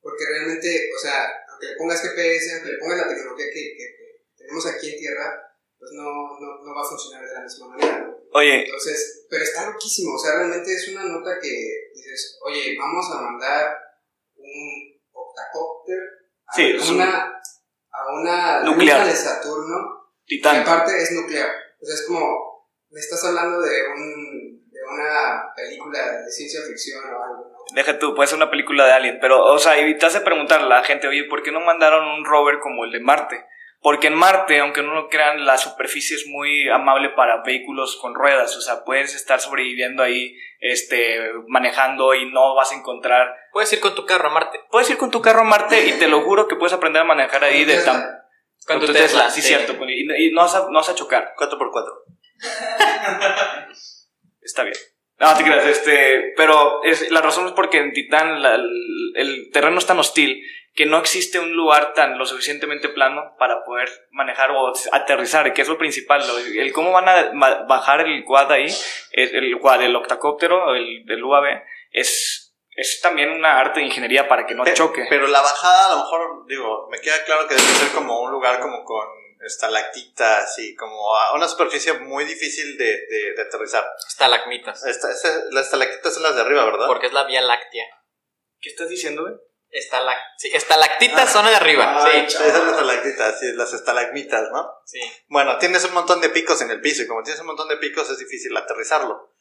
Porque 0.00 0.24
realmente, 0.28 0.90
o 0.94 0.98
sea, 0.98 1.26
aunque 1.50 1.66
le 1.68 1.76
pongas 1.76 2.02
GPS, 2.02 2.54
aunque 2.54 2.72
le 2.72 2.78
pongas 2.78 2.98
la 2.98 3.08
tecnología 3.08 3.46
que, 3.52 3.62
que- 3.76 3.94
que 3.98 4.34
tenemos 4.36 4.66
aquí 4.66 4.90
en 4.92 4.98
Tierra, 4.98 5.42
pues 5.78 5.90
no, 5.92 6.04
no, 6.04 6.64
no 6.64 6.74
va 6.74 6.80
a 6.82 6.88
funcionar 6.88 7.24
de 7.26 7.34
la 7.34 7.40
misma 7.42 7.68
manera. 7.68 7.98
¿no? 8.00 8.16
Oye, 8.32 8.64
Entonces, 8.64 9.26
pero 9.30 9.44
está 9.44 9.70
loquísimo. 9.70 10.14
O 10.14 10.18
sea, 10.18 10.34
realmente 10.36 10.72
es 10.72 10.88
una 10.88 11.04
nota 11.04 11.38
que 11.40 11.50
dices, 11.94 12.38
oye, 12.44 12.76
vamos 12.78 13.06
a 13.12 13.20
mandar 13.22 13.76
un 14.36 15.00
octacópter 15.12 15.98
a 16.46 16.54
Sí, 16.56 16.92
una, 16.92 17.40
a 17.90 18.12
una 18.20 18.60
Nuclear. 18.62 19.00
luna 19.00 19.10
de 19.12 19.16
Saturno 19.16 19.76
y 20.26 20.36
Titán. 20.36 20.62
aparte 20.62 21.02
es 21.02 21.12
nuclear. 21.12 21.48
O 21.80 21.84
sea, 21.84 21.94
es 21.94 22.02
como, 22.06 22.68
me 22.90 23.00
estás 23.00 23.24
hablando 23.24 23.60
de, 23.60 23.82
un, 23.88 24.45
una 24.88 25.52
película 25.54 25.98
de 25.98 26.30
ciencia 26.30 26.60
ficción 26.66 27.02
o 27.04 27.22
algo, 27.22 27.50
¿no? 27.50 27.56
Deja 27.74 27.98
tú, 27.98 28.14
puede 28.14 28.28
ser 28.28 28.36
una 28.36 28.50
película 28.50 28.86
de 28.86 28.92
Alien, 28.92 29.18
pero, 29.20 29.44
o 29.44 29.58
sea, 29.58 29.78
y 29.78 29.98
te 29.98 30.06
hace 30.06 30.20
preguntar 30.20 30.60
a 30.60 30.66
la 30.66 30.84
gente, 30.84 31.08
oye, 31.08 31.24
¿por 31.24 31.42
qué 31.42 31.52
no 31.52 31.60
mandaron 31.60 32.06
un 32.06 32.24
rover 32.24 32.58
como 32.60 32.84
el 32.84 32.92
de 32.92 33.00
Marte? 33.00 33.44
Porque 33.80 34.06
en 34.06 34.14
Marte, 34.14 34.58
aunque 34.58 34.82
no 34.82 34.94
lo 34.94 35.08
crean, 35.08 35.44
la 35.44 35.58
superficie 35.58 36.16
es 36.16 36.26
muy 36.26 36.68
amable 36.68 37.10
para 37.10 37.42
vehículos 37.42 37.98
con 38.00 38.14
ruedas, 38.14 38.56
o 38.56 38.60
sea, 38.60 38.84
puedes 38.84 39.14
estar 39.14 39.40
sobreviviendo 39.40 40.02
ahí, 40.02 40.36
este, 40.60 41.30
manejando 41.48 42.14
y 42.14 42.30
no 42.32 42.54
vas 42.54 42.72
a 42.72 42.76
encontrar... 42.76 43.36
Puedes 43.52 43.72
ir 43.72 43.80
con 43.80 43.94
tu 43.94 44.04
carro 44.06 44.28
a 44.28 44.32
Marte. 44.32 44.60
Puedes 44.70 44.90
ir 44.90 44.96
con 44.96 45.10
tu 45.10 45.20
carro 45.20 45.42
a 45.42 45.44
Marte 45.44 45.86
y 45.86 45.92
te 45.98 46.08
lo 46.08 46.22
juro 46.22 46.48
que 46.48 46.56
puedes 46.56 46.72
aprender 46.72 47.02
a 47.02 47.04
manejar 47.04 47.44
ahí 47.44 47.64
de 47.64 47.78
tan... 47.82 48.02
Con 48.66 48.80
tu 48.80 48.92
Tesla. 48.92 49.30
sí, 49.30 49.42
cierto, 49.42 49.76
y, 49.86 50.26
y 50.26 50.32
no, 50.32 50.42
vas 50.42 50.56
a, 50.56 50.66
no 50.68 50.72
vas 50.72 50.88
a 50.88 50.94
chocar. 50.94 51.34
4x4. 51.38 52.16
Está 54.46 54.62
bien. 54.62 54.76
No, 55.18 55.34
te 55.36 55.44
creas, 55.44 55.64
este, 55.66 56.32
pero 56.36 56.82
es, 56.84 57.10
la 57.10 57.20
razón 57.22 57.46
es 57.46 57.52
porque 57.52 57.78
en 57.78 57.92
Titán 57.92 58.42
la- 58.42 58.54
el, 58.54 59.50
terreno 59.52 59.78
es 59.78 59.86
tan 59.86 59.98
hostil 59.98 60.42
que 60.74 60.84
no 60.84 60.98
existe 60.98 61.38
un 61.40 61.52
lugar 61.54 61.94
tan 61.94 62.18
lo 62.18 62.26
suficientemente 62.26 62.90
plano 62.90 63.34
para 63.38 63.64
poder 63.64 63.88
manejar 64.10 64.50
o 64.50 64.72
aterrizar, 64.92 65.52
que 65.54 65.62
es 65.62 65.68
lo 65.68 65.78
principal. 65.78 66.20
lo- 66.26 66.38
el 66.38 66.70
cómo 66.72 66.92
van 66.92 67.08
a 67.08 67.30
bajar 67.66 68.02
el 68.02 68.24
quad 68.24 68.52
ahí, 68.52 68.66
el, 69.12 69.58
quad, 69.58 69.82
el 69.82 69.96
octacóptero, 69.96 70.74
el, 70.74 71.04
el 71.10 71.24
UAV, 71.24 71.62
es, 71.92 72.54
es 72.70 73.00
también 73.00 73.30
una 73.30 73.58
arte 73.58 73.80
de 73.80 73.86
ingeniería 73.86 74.28
para 74.28 74.44
que 74.44 74.54
no 74.54 74.64
Pe- 74.64 74.74
choque. 74.74 75.06
Pero 75.08 75.26
la 75.28 75.40
bajada, 75.40 75.86
a 75.86 75.90
lo 75.92 76.02
mejor, 76.02 76.46
digo, 76.46 76.88
me 76.90 77.00
queda 77.00 77.24
claro 77.24 77.48
que 77.48 77.54
debe 77.54 77.66
ser 77.66 77.92
como 77.92 78.20
un 78.20 78.30
lugar 78.30 78.60
como 78.60 78.84
con 78.84 79.06
estalactitas 79.46 80.58
y 80.58 80.74
como 80.74 81.16
a 81.16 81.34
una 81.34 81.48
superficie 81.48 81.92
muy 81.94 82.24
difícil 82.24 82.76
de, 82.78 82.84
de, 82.84 83.32
de 83.36 83.42
aterrizar. 83.42 83.84
Estalagmitas. 84.08 84.84
Esta, 84.86 85.10
esa- 85.12 85.44
las 85.50 85.66
estalactitas 85.66 86.14
son 86.14 86.22
las 86.24 86.34
de 86.34 86.40
arriba, 86.42 86.64
¿verdad? 86.64 86.86
Porque 86.86 87.06
es 87.06 87.12
la 87.12 87.24
Vía 87.24 87.40
Láctea. 87.40 87.84
¿Qué 88.60 88.70
estás 88.70 88.88
diciendo, 88.88 89.22
güey? 89.22 89.34
Estalac 89.68 90.18
sí, 90.38 90.48
estalactitas 90.54 91.30
son 91.30 91.44
de 91.44 91.54
arriba. 91.54 91.96
Ah, 91.98 92.08
sí. 92.10 92.18
Esas 92.18 92.52
son 92.52 92.66
las 92.66 92.70
estalactitas, 92.78 93.40
sí, 93.40 93.46
las 93.54 93.72
estalagmitas, 93.74 94.48
¿no? 94.52 94.70
sí. 94.86 95.00
Bueno, 95.28 95.58
tienes 95.58 95.84
un 95.84 95.92
montón 95.92 96.20
de 96.20 96.30
picos 96.30 96.62
en 96.62 96.70
el 96.70 96.80
piso 96.80 97.02
y 97.02 97.06
como 97.06 97.22
tienes 97.22 97.40
un 97.40 97.48
montón 97.48 97.68
de 97.68 97.76
picos 97.76 98.08
es 98.08 98.18
difícil 98.18 98.56
aterrizarlo. 98.56 99.34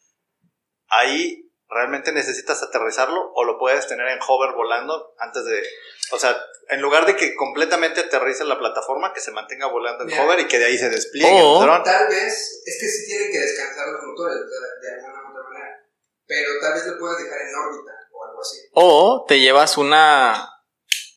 Ahí 0.87 1.51
realmente 1.69 2.11
necesitas 2.11 2.61
aterrizarlo 2.63 3.31
o 3.33 3.43
lo 3.43 3.57
puedes 3.57 3.87
tener 3.87 4.07
en 4.07 4.19
hover 4.27 4.53
volando 4.55 5.13
antes 5.19 5.43
de... 5.45 5.63
O 6.11 6.19
sea, 6.19 6.37
en 6.69 6.81
lugar 6.81 7.05
de 7.05 7.15
que 7.15 7.35
completamente 7.35 8.01
aterrice 8.01 8.43
la 8.45 8.59
plataforma, 8.59 9.13
que 9.13 9.19
se 9.19 9.31
mantenga 9.31 9.67
volando 9.67 10.03
en 10.03 10.09
Mira. 10.09 10.23
hover 10.23 10.39
y 10.41 10.47
que 10.47 10.59
de 10.59 10.65
ahí 10.65 10.77
se 10.77 10.89
despliegue 10.89 11.41
O- 11.41 11.59
el 11.61 11.65
dron. 11.67 11.83
Tal 11.83 12.07
vez, 12.07 12.61
es 12.65 12.77
que 12.79 12.87
sí 12.87 13.05
tienen 13.07 13.31
que 13.31 13.39
descansar 13.39 13.87
los 13.87 14.03
motores 14.03 14.37
de, 14.39 14.87
de 14.87 14.95
alguna 14.95 15.13
u 15.23 15.31
otra 15.31 15.43
manera, 15.49 15.83
pero 16.27 16.49
tal 16.61 16.73
vez 16.73 16.85
lo 16.87 16.99
puedas 16.99 17.17
dejar 17.17 17.41
en 17.41 17.55
órbita 17.55 17.91
o 18.11 18.25
algo 18.25 18.41
así. 18.41 18.57
O 18.73 19.25
te 19.27 19.39
llevas 19.39 19.77
una, 19.77 20.49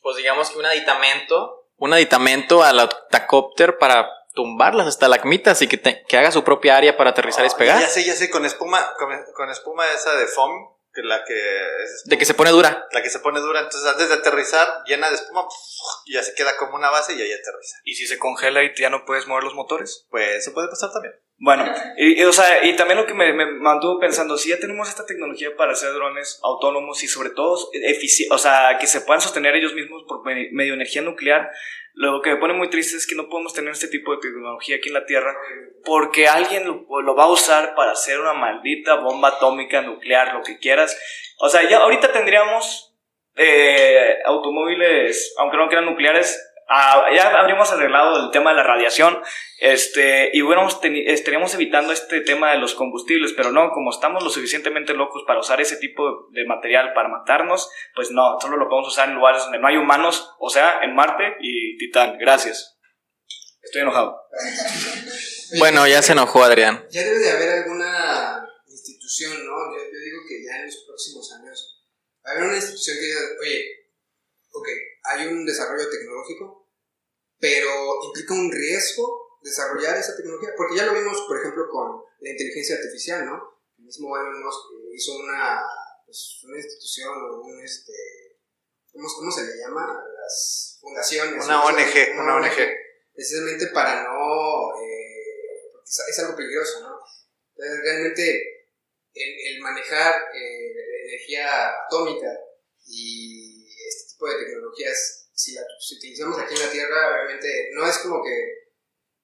pues 0.01 0.17
digamos 0.17 0.49
que 0.49 0.57
un 0.59 0.65
aditamento, 0.65 1.67
un 1.77 1.93
aditamento 1.93 2.63
al 2.63 2.79
octacópter 2.79 3.77
para 3.77 4.09
tumbar 4.39 4.73
las 4.73 4.87
estalagmitas 4.87 5.61
y 5.61 5.67
que, 5.67 5.75
te- 5.77 6.05
que 6.07 6.17
haga 6.17 6.31
su 6.31 6.45
propia 6.45 6.77
área 6.77 6.95
para 6.95 7.09
aterrizar 7.09 7.41
y 7.41 7.47
despegar. 7.47 7.77
Ya 7.81 7.89
sé, 7.89 8.05
ya 8.05 8.13
sé, 8.15 8.29
con 8.29 8.45
espuma, 8.45 8.93
con, 8.97 9.09
con 9.35 9.49
espuma 9.49 9.83
esa 9.93 10.15
de 10.15 10.27
foam, 10.27 10.51
que 10.93 11.01
la 11.03 11.25
que 11.25 11.33
es 11.83 12.03
De 12.05 12.17
que 12.17 12.23
se 12.25 12.33
pone 12.33 12.51
dura. 12.51 12.87
la 12.91 13.03
que 13.03 13.09
se 13.09 13.19
pone 13.19 13.41
dura, 13.41 13.59
entonces 13.59 13.85
antes 13.89 14.07
de 14.07 14.15
aterrizar, 14.15 14.65
llena 14.85 15.09
de 15.09 15.15
espuma, 15.15 15.43
y 16.05 16.13
ya 16.13 16.23
se 16.23 16.33
queda 16.35 16.55
como 16.57 16.75
una 16.75 16.89
base 16.89 17.15
y 17.15 17.21
ahí 17.21 17.31
aterriza. 17.33 17.75
¿Y 17.83 17.95
si 17.95 18.07
se 18.07 18.17
congela 18.17 18.63
y 18.63 18.71
ya 18.77 18.89
no 18.89 19.03
puedes 19.05 19.27
mover 19.27 19.43
los 19.43 19.55
motores? 19.55 20.05
Pues 20.09 20.37
eso 20.37 20.53
puede 20.53 20.69
pasar 20.69 20.91
también. 20.93 21.13
Bueno, 21.41 21.63
y, 21.97 22.21
o 22.23 22.33
sea, 22.33 22.65
y 22.65 22.75
también 22.75 22.97
lo 22.99 23.05
que 23.05 23.13
me, 23.13 23.31
me 23.31 23.45
mantuvo 23.45 23.97
pensando, 23.97 24.37
si 24.37 24.49
ya 24.49 24.59
tenemos 24.59 24.89
esta 24.89 25.05
tecnología 25.05 25.55
para 25.55 25.71
hacer 25.71 25.93
drones 25.93 26.37
autónomos 26.43 27.01
y 27.01 27.07
sobre 27.07 27.29
todo 27.29 27.57
o 28.31 28.37
sea, 28.37 28.77
que 28.77 28.87
se 28.87 29.01
puedan 29.01 29.21
sostener 29.21 29.55
ellos 29.55 29.73
mismos 29.73 30.03
por 30.05 30.25
me- 30.25 30.49
medio 30.51 30.73
energía 30.73 31.01
nuclear, 31.01 31.49
lo 31.93 32.21
que 32.21 32.31
me 32.31 32.37
pone 32.37 32.53
muy 32.53 32.69
triste 32.69 32.97
es 32.97 33.07
que 33.07 33.15
no 33.15 33.29
podemos 33.29 33.53
tener 33.53 33.71
este 33.71 33.87
tipo 33.87 34.11
de 34.13 34.21
tecnología 34.21 34.75
aquí 34.75 34.89
en 34.89 34.93
la 34.95 35.05
Tierra 35.05 35.33
porque 35.85 36.27
alguien 36.27 36.65
lo, 36.67 37.15
va 37.15 37.23
a 37.23 37.31
usar 37.31 37.73
para 37.73 37.91
hacer 37.91 38.19
una 38.19 38.33
maldita 38.33 38.95
bomba 38.95 39.29
atómica, 39.29 39.81
nuclear, 39.81 40.33
lo 40.33 40.43
que 40.43 40.59
quieras. 40.59 40.97
O 41.39 41.47
sea, 41.47 41.67
ya 41.67 41.77
ahorita 41.77 42.11
tendríamos 42.11 42.97
eh, 43.35 44.17
automóviles, 44.25 45.33
aunque 45.39 45.57
no 45.57 45.67
quieran 45.67 45.85
nucleares, 45.85 46.48
ah, 46.69 47.05
ya 47.15 47.37
habríamos 47.39 47.71
arreglado 47.71 48.25
el 48.25 48.31
tema 48.31 48.51
de 48.51 48.57
la 48.57 48.63
radiación 48.63 49.21
este, 49.59 50.29
y 50.33 50.41
hubiéramos 50.41 50.81
teni- 50.81 51.03
estaríamos 51.07 51.53
evitando 51.53 51.91
este 51.91 52.21
tema 52.21 52.51
de 52.51 52.59
los 52.59 52.75
combustibles, 52.75 53.33
pero 53.35 53.51
no, 53.51 53.71
como 53.71 53.91
estamos 53.91 54.23
lo 54.23 54.29
suficientemente 54.29 54.93
locos 54.93 55.23
para 55.27 55.39
usar 55.39 55.59
ese 55.59 55.77
tipo 55.77 56.29
de 56.31 56.45
material 56.45 56.93
para 56.93 57.09
matarnos, 57.09 57.69
pues 57.93 58.11
no, 58.11 58.37
solo 58.39 58.57
lo 58.57 58.69
podemos 58.69 58.87
usar 58.93 59.09
en 59.09 59.15
lugares 59.15 59.43
donde 59.43 59.59
no 59.59 59.67
hay 59.67 59.77
humanos, 59.77 60.31
o 60.39 60.49
sea, 60.49 60.79
en 60.83 60.95
Marte 60.95 61.35
y 61.41 61.77
Titán. 61.77 62.17
Gracias. 62.17 62.77
Estoy 63.61 63.81
enojado. 63.81 64.15
Bueno, 65.57 65.85
ya 65.87 66.01
se 66.01 66.13
enojó 66.13 66.43
Adrián. 66.43 66.85
Ya 66.89 67.03
debe 67.03 67.19
de 67.19 67.31
haber 67.31 67.49
alguna 67.63 68.47
institución, 68.65 69.31
¿no? 69.45 69.55
Yo, 69.75 69.83
yo 69.83 69.99
digo 70.05 70.21
que 70.27 70.43
ya 70.45 70.59
en 70.59 70.65
los 70.67 70.85
próximos 70.87 71.33
años 71.33 71.83
va 72.25 72.31
a 72.31 72.33
haber 72.35 72.45
una 72.47 72.55
institución 72.55 72.97
que 72.97 73.05
diga, 73.05 73.19
oye, 73.41 73.65
ok, 74.51 74.67
hay 75.11 75.27
un 75.27 75.45
desarrollo 75.45 75.89
tecnológico, 75.89 76.58
pero 77.39 78.03
implica 78.05 78.33
un 78.33 78.51
riesgo 78.51 79.39
desarrollar 79.41 79.97
esa 79.97 80.15
tecnología, 80.15 80.49
porque 80.57 80.75
ya 80.75 80.85
lo 80.85 80.93
vimos, 80.93 81.21
por 81.27 81.39
ejemplo, 81.39 81.69
con 81.69 82.03
la 82.19 82.29
inteligencia 82.29 82.75
artificial, 82.75 83.25
¿no? 83.25 83.61
El 83.77 83.85
mismo 83.85 84.15
Elon 84.17 84.43
Musk 84.43 84.59
eh, 84.73 84.95
hizo 84.95 85.15
una, 85.15 85.61
pues, 86.05 86.41
una 86.43 86.57
institución 86.57 87.13
o 87.13 87.41
un, 87.41 87.63
este, 87.63 87.93
¿cómo, 88.91 89.07
¿cómo 89.15 89.31
se 89.31 89.45
le 89.45 89.57
llama? 89.57 90.03
Las 90.21 90.77
fundaciones. 90.81 91.45
Una 91.45 91.53
¿no? 91.53 91.65
ONG, 91.67 92.19
una 92.19 92.35
ONG. 92.35 92.57
Precisamente 93.13 93.67
para 93.67 94.03
no, 94.03 94.75
eh, 94.81 95.69
porque 95.71 95.89
es, 95.89 96.03
es 96.09 96.19
algo 96.19 96.35
peligroso, 96.35 96.81
¿no? 96.81 96.99
Entonces, 97.55 97.83
realmente, 97.83 98.67
el, 99.13 99.55
el 99.55 99.61
manejar 99.61 100.13
eh, 100.33 101.05
energía 101.07 101.69
atómica 101.85 102.27
y 102.85 103.67
este 103.87 104.13
tipo 104.13 104.27
de 104.29 104.45
tecnologías, 104.45 105.18
si 105.39 105.53
la 105.53 105.61
si 105.79 105.95
utilizamos 105.95 106.37
aquí 106.37 106.53
en 106.53 106.59
la 106.59 106.69
Tierra, 106.71 107.13
realmente 107.13 107.69
no 107.73 107.87
es 107.87 107.97
como 107.99 108.21
que, 108.21 108.35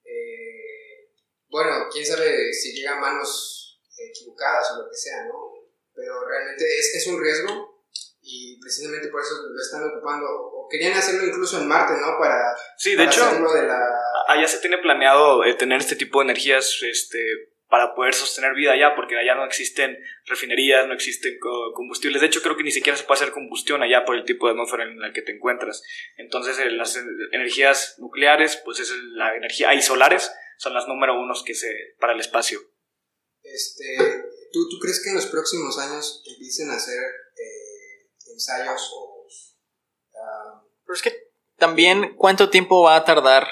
eh, 0.06 1.12
bueno, 1.50 1.90
quién 1.92 2.06
sabe 2.06 2.54
si 2.54 2.74
llega 2.74 2.96
a 2.96 3.02
manos 3.02 3.82
equivocadas 3.98 4.72
o 4.72 4.84
lo 4.84 4.90
que 4.90 4.96
sea, 4.96 5.26
¿no? 5.26 5.52
Pero 5.94 6.26
realmente 6.26 6.64
es, 6.64 6.96
es 6.96 7.08
un 7.08 7.22
riesgo 7.22 7.84
y 8.22 8.58
precisamente 8.62 9.10
por 9.10 9.22
eso 9.22 9.36
lo 9.36 9.62
están 9.62 9.84
ocupando, 9.84 10.26
o 10.26 10.68
querían 10.70 10.94
hacerlo 10.94 11.28
incluso 11.28 11.60
en 11.60 11.68
Marte, 11.68 11.94
¿no? 12.00 12.18
Para, 12.18 12.56
Sí, 12.78 12.92
de 12.92 12.98
para 12.98 13.12
hecho, 13.12 13.26
hacerlo 13.26 13.54
de 13.54 13.64
la... 13.68 13.80
allá 14.30 14.48
se 14.48 14.60
tiene 14.60 14.78
planeado 14.78 15.44
eh, 15.44 15.54
tener 15.56 15.82
este 15.82 15.98
tipo 15.98 16.20
de 16.20 16.26
energías 16.26 16.80
este, 16.82 17.20
para 17.76 17.94
poder 17.94 18.14
sostener 18.14 18.54
vida 18.56 18.72
allá, 18.72 18.96
porque 18.96 19.18
allá 19.18 19.36
no 19.36 19.44
existen 19.44 19.98
refinerías, 20.28 20.88
no 20.88 20.94
existen 20.94 21.38
co- 21.42 21.74
combustibles. 21.74 22.22
De 22.22 22.28
hecho, 22.28 22.42
creo 22.42 22.56
que 22.56 22.64
ni 22.64 22.72
siquiera 22.72 22.96
se 22.98 23.04
puede 23.04 23.20
hacer 23.20 23.34
combustión 23.34 23.84
allá 23.84 24.06
por 24.06 24.16
el 24.16 24.24
tipo 24.24 24.46
de 24.48 24.54
atmósfera 24.54 24.84
en 24.86 24.98
la 24.98 25.12
que 25.12 25.22
te 25.22 25.34
encuentras. 25.34 25.84
Entonces, 26.16 26.58
eh, 26.60 26.72
las 26.72 26.96
en- 26.96 27.06
energías 27.34 27.96
nucleares, 27.98 28.62
pues 28.64 28.80
es 28.80 28.90
la 29.12 29.36
energía, 29.36 29.74
y 29.74 29.82
solares, 29.82 30.32
son 30.58 30.74
las 30.74 30.88
número 30.88 31.20
unos 31.20 31.44
que 31.44 31.54
se, 31.54 31.68
para 32.00 32.14
el 32.14 32.22
espacio. 32.22 32.62
Este, 33.44 33.98
¿tú, 34.54 34.70
¿tú 34.70 34.80
crees 34.80 35.04
que 35.04 35.10
en 35.10 35.16
los 35.18 35.26
próximos 35.26 35.78
años 35.78 36.24
empiecen 36.26 36.70
a 36.70 36.76
hacer 36.76 37.04
eh, 37.04 38.08
ensayos 38.32 38.90
o... 38.96 39.28
ah, 40.16 40.62
Pero 40.86 40.96
es 40.96 41.02
que 41.02 41.28
también, 41.58 42.16
¿cuánto 42.16 42.50
tiempo 42.50 42.84
va 42.84 42.96
a 42.96 43.04
tardar? 43.04 43.46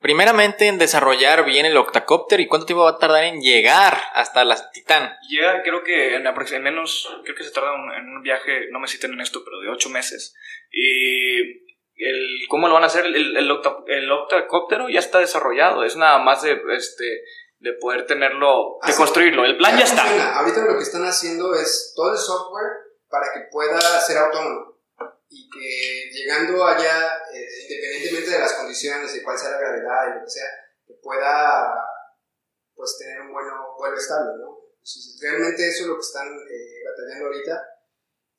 Primeramente 0.00 0.66
en 0.66 0.78
desarrollar 0.78 1.44
bien 1.44 1.66
el 1.66 1.76
octacóptero 1.76 2.40
y 2.42 2.46
cuánto 2.46 2.64
tiempo 2.66 2.84
va 2.84 2.90
a 2.92 2.98
tardar 2.98 3.24
en 3.24 3.40
llegar 3.42 3.98
hasta 4.14 4.44
la 4.46 4.70
Titán. 4.70 5.14
Llega, 5.28 5.62
creo 5.62 5.82
que 5.84 6.14
en, 6.16 6.26
en 6.26 6.62
menos, 6.62 7.06
creo 7.22 7.36
que 7.36 7.44
se 7.44 7.50
tarda 7.50 7.74
un- 7.74 7.92
en 7.92 8.08
un 8.16 8.22
viaje, 8.22 8.68
no 8.70 8.80
me 8.80 8.88
citen 8.88 9.12
en 9.12 9.20
esto, 9.20 9.42
pero 9.44 9.60
de 9.60 9.68
ocho 9.68 9.90
meses. 9.90 10.34
Y 10.70 11.38
el, 11.96 12.46
¿cómo 12.48 12.66
lo 12.66 12.74
van 12.74 12.84
a 12.84 12.86
hacer? 12.86 13.04
El, 13.04 13.36
el, 13.36 13.50
octa- 13.50 13.84
el 13.88 14.10
octacóptero 14.10 14.88
ya 14.88 15.00
está 15.00 15.18
desarrollado, 15.18 15.84
es 15.84 15.96
nada 15.96 16.18
más 16.18 16.40
de, 16.40 16.58
este, 16.76 17.20
de 17.58 17.72
poder 17.74 18.06
tenerlo, 18.06 18.78
de 18.82 18.88
Ah, 18.88 18.92
sí. 18.92 18.96
construirlo. 18.98 19.44
El 19.44 19.58
plan 19.58 19.76
ya 19.76 19.84
está. 19.84 20.38
Ahorita 20.38 20.64
lo 20.64 20.78
que 20.78 20.82
están 20.82 21.04
haciendo 21.04 21.52
es 21.54 21.92
todo 21.94 22.12
el 22.12 22.18
software 22.18 22.72
para 23.10 23.26
que 23.34 23.40
pueda 23.52 23.78
ser 24.00 24.16
autónomo 24.16 24.69
y 25.32 25.48
que 25.48 26.10
llegando 26.12 26.66
allá, 26.66 27.16
eh, 27.32 27.46
independientemente 27.62 28.30
de 28.32 28.38
las 28.40 28.52
condiciones, 28.54 29.14
de 29.14 29.22
cuál 29.22 29.38
sea 29.38 29.50
la 29.52 29.58
gravedad 29.60 30.08
y 30.10 30.18
lo 30.18 30.24
que 30.24 30.30
sea, 30.30 30.48
que 30.86 30.94
pueda 31.02 31.72
pues 32.74 32.96
tener 32.98 33.20
un 33.22 33.32
bueno, 33.32 33.74
vuelo 33.78 33.96
estable, 33.96 34.32
¿no? 34.42 34.58
Entonces, 34.74 35.18
realmente 35.22 35.68
eso 35.68 35.82
es 35.82 35.86
lo 35.88 35.94
que 35.94 36.00
están 36.00 36.26
eh, 36.28 36.82
batallando 36.84 37.26
ahorita. 37.26 37.62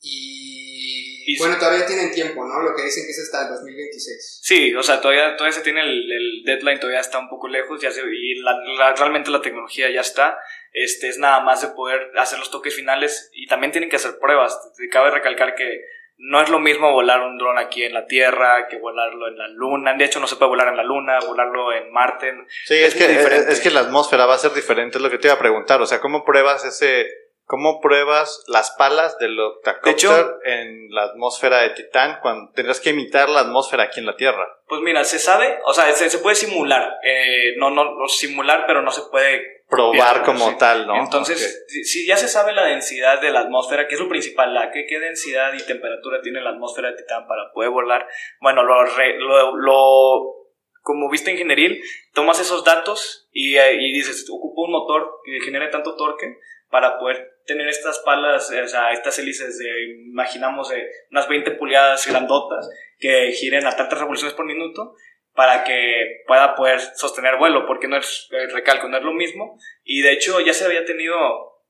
Y, 0.04 1.24
Y 1.34 1.38
bueno, 1.38 1.54
sí. 1.54 1.60
todavía 1.60 1.86
tienen 1.86 2.12
tiempo, 2.12 2.44
¿no? 2.44 2.60
Lo 2.62 2.76
que 2.76 2.84
dicen 2.84 3.04
que 3.06 3.12
es 3.12 3.20
hasta 3.20 3.44
el 3.44 3.54
2026. 3.54 4.40
Sí, 4.42 4.74
o 4.76 4.82
sea, 4.82 5.00
todavía, 5.00 5.36
todavía 5.38 5.56
se 5.58 5.64
tiene 5.64 5.82
el, 5.82 6.12
el 6.12 6.44
deadline, 6.44 6.80
todavía 6.80 7.00
está 7.02 7.20
un 7.20 7.30
poco 7.30 7.48
lejos, 7.48 7.80
ya 7.82 7.92
se, 7.92 8.02
y 8.02 8.36
la- 8.42 8.58
la- 8.80 8.96
realmente 8.96 9.30
la 9.30 9.42
tecnología 9.42 9.90
ya 9.92 10.02
está. 10.02 10.38
Este, 10.74 11.08
es 11.10 11.20
nada 11.20 11.42
más 11.42 11.62
de 11.62 11.68
poder 11.70 12.12
hacer 12.18 12.40
los 12.40 12.50
toques 12.50 12.74
finales 12.76 13.30
y 13.34 13.48
también 13.48 13.72
tienen 13.72 13.90
que 13.92 13.98
hacer 13.98 14.18
pruebas. 14.20 14.58
Cabe 14.92 15.12
recalcar 15.12 15.54
que 15.54 15.82
no 16.18 16.42
es 16.42 16.50
lo 16.50 16.60
mismo 16.60 16.92
volar 16.92 17.22
un 17.22 17.38
dron 17.38 17.58
aquí 17.58 17.84
en 17.84 17.94
la 17.94 18.06
Tierra 18.06 18.68
que 18.70 18.78
volarlo 18.80 19.28
en 19.28 19.38
la 19.38 19.48
Luna. 19.48 19.94
De 19.96 20.06
hecho, 20.06 20.20
no 20.20 20.28
se 20.28 20.36
puede 20.36 20.50
volar 20.50 20.68
en 20.68 20.78
la 20.78 20.84
Luna, 20.84 21.20
volarlo 21.26 21.74
en 21.74 21.92
Marte. 21.92 22.34
Sí, 22.66 22.76
es, 22.76 22.94
Es 22.94 22.96
que, 22.96 23.08
diferente. 23.08 23.52
es 23.52 23.60
que 23.60 23.72
la 23.72 23.80
atmósfera 23.82 24.26
va 24.26 24.36
a 24.36 24.40
ser 24.40 24.52
diferente, 24.54 24.98
es 24.98 25.04
lo 25.04 25.10
que 25.10 25.18
te 25.18 25.28
iba 25.28 25.36
a 25.36 25.40
preguntar. 25.40 25.82
O 25.82 25.86
sea, 25.86 26.00
¿cómo 26.00 26.24
pruebas 26.24 26.64
ese, 26.64 27.08
cómo 27.46 27.82
pruebas 27.82 28.44
las 28.48 28.72
palas 28.72 29.18
del 29.18 29.40
octacopter 29.40 30.26
De 30.46 30.54
en 30.62 30.88
la 30.92 31.04
atmósfera 31.04 31.62
de 31.62 31.72
Titán 31.72 32.20
cuando 32.22 32.52
tendrás 32.54 32.80
que 32.80 32.92
imitar 32.92 33.28
la 33.30 33.42
atmósfera 33.42 33.84
aquí 33.84 34.00
en 34.00 34.06
la 34.06 34.16
Tierra? 34.16 34.48
Pues 34.68 34.82
mira, 34.82 35.04
se 35.04 35.20
sabe, 35.20 35.60
o 35.66 35.74
sea, 35.74 35.92
se, 35.94 36.10
se 36.10 36.20
puede 36.20 36.36
simular. 36.36 36.98
eh, 37.04 37.56
no, 37.58 37.72
no 37.72 38.08
simular, 38.08 38.66
pero 38.68 38.82
no 38.82 38.92
se 38.92 39.02
puede 39.12 39.61
Probar 39.72 40.24
como 40.24 40.50
sí. 40.50 40.56
tal, 40.60 40.86
¿no? 40.86 40.96
Entonces, 41.02 41.66
si, 41.68 41.84
si 41.86 42.06
ya 42.06 42.18
se 42.18 42.28
sabe 42.28 42.52
la 42.54 42.66
densidad 42.66 43.22
de 43.22 43.32
la 43.32 43.40
atmósfera, 43.40 43.88
que 43.88 43.96
es 43.96 44.02
lo 44.02 44.10
principal, 44.10 44.54
la 44.54 44.70
que, 44.70 44.86
qué 44.86 45.00
densidad 45.00 45.54
y 45.54 45.66
temperatura 45.66 46.22
tiene 46.22 46.42
la 46.42 46.50
atmósfera 46.52 46.92
de 46.92 46.98
Titán 46.98 47.26
para 47.28 47.52
poder 47.54 47.70
volar, 47.72 48.06
bueno, 48.42 48.64
lo, 48.64 48.84
re- 48.84 49.18
lo, 49.18 49.56
lo- 49.56 50.36
como 50.84 51.10
vista 51.10 51.32
ingenieril, 51.32 51.82
tomas 52.14 52.40
esos 52.40 52.64
datos 52.66 53.30
y, 53.32 53.56
eh, 53.56 53.76
y 53.80 53.94
dices, 53.94 54.28
ocupo 54.30 54.64
un 54.64 54.72
motor 54.72 55.20
que 55.24 55.40
genere 55.40 55.70
tanto 55.70 55.96
torque 55.96 56.38
para 56.70 56.98
poder 57.00 57.30
tener 57.46 57.68
estas 57.68 58.00
palas, 58.00 58.50
o 58.52 58.68
sea, 58.68 58.92
estas 58.92 59.18
hélices 59.20 59.58
de, 59.60 59.70
imaginamos, 60.10 60.70
de 60.70 60.88
unas 61.12 61.28
20 61.28 61.52
pulgadas 61.52 62.08
grandotas 62.08 62.70
que 62.98 63.32
giren 63.32 63.68
a 63.68 63.76
tantas 63.76 64.00
revoluciones 64.00 64.34
por 64.36 64.46
minuto 64.46 64.96
para 65.34 65.64
que 65.64 66.24
pueda 66.28 66.56
poder 66.56 66.80
sostener 66.80 67.38
vuelo, 67.38 67.66
porque 67.66 67.88
no 67.88 67.98
es, 67.98 68.28
eh, 68.32 68.48
recalco, 68.48 68.88
no 68.88 68.98
es 68.98 69.04
lo 69.04 69.14
mismo. 69.14 69.58
Y 69.84 70.02
de 70.02 70.14
hecho 70.14 70.40
ya 70.42 70.54
se 70.54 70.66
había 70.66 70.86
tenido, 70.86 71.18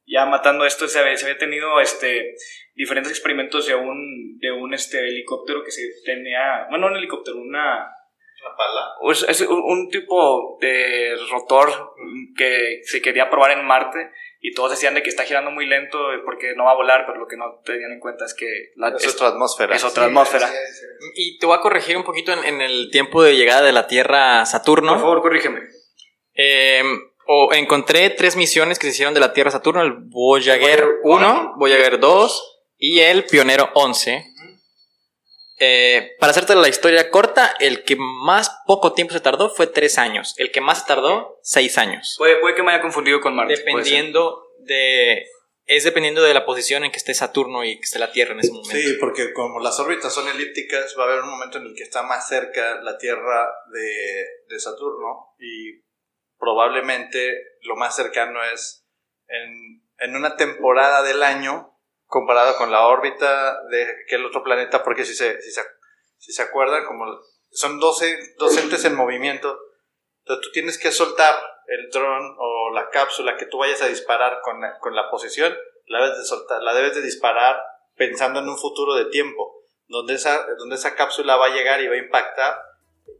ya 0.05 0.25
matando 0.25 0.65
esto, 0.65 0.87
se 0.87 0.99
había, 0.99 1.15
se 1.17 1.25
había 1.25 1.37
tenido 1.37 1.79
este, 1.79 2.35
diferentes 2.75 3.11
experimentos 3.11 3.67
de 3.67 3.75
un, 3.75 4.39
de 4.39 4.51
un 4.51 4.73
este, 4.73 4.99
helicóptero 4.99 5.63
que 5.63 5.71
se 5.71 5.83
tenía, 6.03 6.67
bueno, 6.69 6.87
un 6.87 6.97
helicóptero, 6.97 7.37
una, 7.37 7.95
Una 8.41 8.57
pala. 8.57 9.11
es, 9.11 9.23
es 9.23 9.41
un, 9.41 9.89
tipo 9.89 10.57
de 10.59 11.15
rotor 11.29 11.93
que 12.35 12.81
se 12.83 13.01
quería 13.01 13.29
probar 13.29 13.51
en 13.51 13.65
Marte 13.65 14.11
y 14.43 14.53
todos 14.53 14.71
decían 14.71 14.95
de 14.95 15.03
que 15.03 15.09
está 15.09 15.23
girando 15.23 15.51
muy 15.51 15.67
lento 15.67 16.11
eh, 16.13 16.17
porque 16.25 16.53
no 16.55 16.65
va 16.65 16.71
a 16.71 16.75
volar, 16.75 17.05
pero 17.05 17.19
lo 17.19 17.27
que 17.27 17.37
no 17.37 17.61
tenían 17.63 17.91
en 17.91 17.99
cuenta 17.99 18.25
es 18.25 18.33
que 18.33 18.47
la, 18.75 18.89
Es 18.89 19.05
es- 19.05 19.13
otra 19.15 19.27
atmósfera. 19.27 19.75
es 19.75 19.83
otra 19.83 20.05
atmósfera. 20.05 20.47
Sí. 20.47 20.85
Y 21.15 21.37
te 21.39 21.45
voy 21.45 21.55
a 21.57 21.61
corregir 21.61 21.95
un 21.95 22.03
poquito 22.03 22.33
en, 22.33 22.43
en 22.43 22.61
el 22.61 22.89
tiempo 22.91 23.21
de 23.23 23.35
llegada 23.35 23.61
de 23.61 23.71
la 23.71 23.87
Tierra 23.87 24.41
a 24.41 24.45
Saturno. 24.45 24.93
Por 24.93 25.01
favor, 25.01 25.21
corrígeme. 25.21 25.61
Eh, 26.35 26.81
o 27.27 27.53
encontré 27.53 28.09
tres 28.09 28.35
misiones 28.35 28.79
que 28.79 28.87
se 28.87 28.93
hicieron 28.93 29.13
de 29.13 29.19
la 29.19 29.33
Tierra 29.33 29.49
a 29.49 29.53
Saturno: 29.53 29.81
el 29.83 29.93
Voyager 29.93 30.85
1, 31.03 31.53
Voyager 31.57 31.99
2 31.99 32.63
y 32.77 32.99
el 32.99 33.25
Pionero 33.25 33.69
11. 33.75 34.25
Eh, 35.63 36.15
para 36.19 36.31
hacerte 36.31 36.55
la 36.55 36.67
historia 36.67 37.11
corta, 37.11 37.53
el 37.59 37.83
que 37.83 37.95
más 37.95 38.49
poco 38.65 38.93
tiempo 38.93 39.13
se 39.13 39.19
tardó 39.19 39.47
fue 39.47 39.67
tres 39.67 39.99
años. 39.99 40.33
El 40.37 40.51
que 40.51 40.59
más 40.59 40.79
se 40.79 40.87
tardó, 40.87 41.39
seis 41.43 41.77
años. 41.77 42.15
Puede, 42.17 42.37
puede 42.37 42.55
que 42.55 42.63
me 42.63 42.71
haya 42.71 42.81
confundido 42.81 43.21
con 43.21 43.35
Marte. 43.35 43.57
Dependiendo 43.57 44.43
de. 44.65 45.23
Es 45.67 45.83
dependiendo 45.83 46.23
de 46.23 46.33
la 46.33 46.45
posición 46.45 46.83
en 46.83 46.89
que 46.91 46.97
esté 46.97 47.13
Saturno 47.13 47.63
y 47.63 47.75
que 47.75 47.83
esté 47.83 47.99
la 47.99 48.11
Tierra 48.11 48.33
en 48.33 48.39
ese 48.39 48.51
momento. 48.51 48.75
Sí, 48.75 48.97
porque 48.99 49.33
como 49.33 49.59
las 49.59 49.79
órbitas 49.79 50.11
son 50.11 50.27
elípticas, 50.27 50.95
va 50.97 51.03
a 51.03 51.07
haber 51.07 51.21
un 51.21 51.29
momento 51.29 51.59
en 51.59 51.67
el 51.67 51.75
que 51.75 51.83
está 51.83 52.01
más 52.01 52.27
cerca 52.27 52.81
la 52.81 52.97
Tierra 52.97 53.47
de, 53.71 54.25
de 54.49 54.59
Saturno 54.59 55.35
y 55.37 55.83
probablemente 56.39 57.37
lo 57.61 57.75
más 57.75 57.95
cercano 57.95 58.39
es 58.51 58.87
en, 59.27 59.87
en 59.99 60.15
una 60.15 60.35
temporada 60.35 61.03
del 61.03 61.21
año 61.21 61.70
comparado 62.11 62.57
con 62.57 62.71
la 62.71 62.87
órbita 62.87 63.63
de 63.69 63.87
aquel 64.03 64.25
otro 64.25 64.43
planeta, 64.43 64.83
porque 64.83 65.05
si 65.05 65.15
se, 65.15 65.41
si 65.41 65.49
se, 65.49 65.61
si 66.17 66.33
se 66.33 66.41
acuerdan, 66.41 66.83
como 66.83 67.05
son 67.51 67.79
12, 67.79 68.35
dos 68.37 68.57
entes 68.57 68.83
en 68.83 68.95
movimiento, 68.95 69.57
entonces 70.19 70.45
tú 70.45 70.51
tienes 70.51 70.77
que 70.77 70.91
soltar 70.91 71.33
el 71.67 71.89
dron 71.89 72.35
o 72.37 72.71
la 72.73 72.89
cápsula 72.89 73.37
que 73.37 73.45
tú 73.45 73.59
vayas 73.59 73.81
a 73.81 73.87
disparar 73.87 74.41
con 74.43 74.59
la, 74.59 74.77
con 74.79 74.93
la 74.93 75.09
posición, 75.09 75.57
la 75.85 76.03
debes 76.03 76.17
de 76.17 76.25
soltar, 76.25 76.61
la 76.61 76.73
debes 76.73 76.95
de 76.95 77.01
disparar 77.01 77.63
pensando 77.95 78.41
en 78.41 78.49
un 78.49 78.57
futuro 78.57 78.93
de 78.95 79.05
tiempo, 79.05 79.63
donde 79.87 80.15
esa, 80.15 80.45
donde 80.57 80.75
esa 80.75 80.95
cápsula 80.95 81.37
va 81.37 81.45
a 81.45 81.55
llegar 81.55 81.79
y 81.79 81.87
va 81.87 81.95
a 81.95 81.99
impactar 81.99 82.57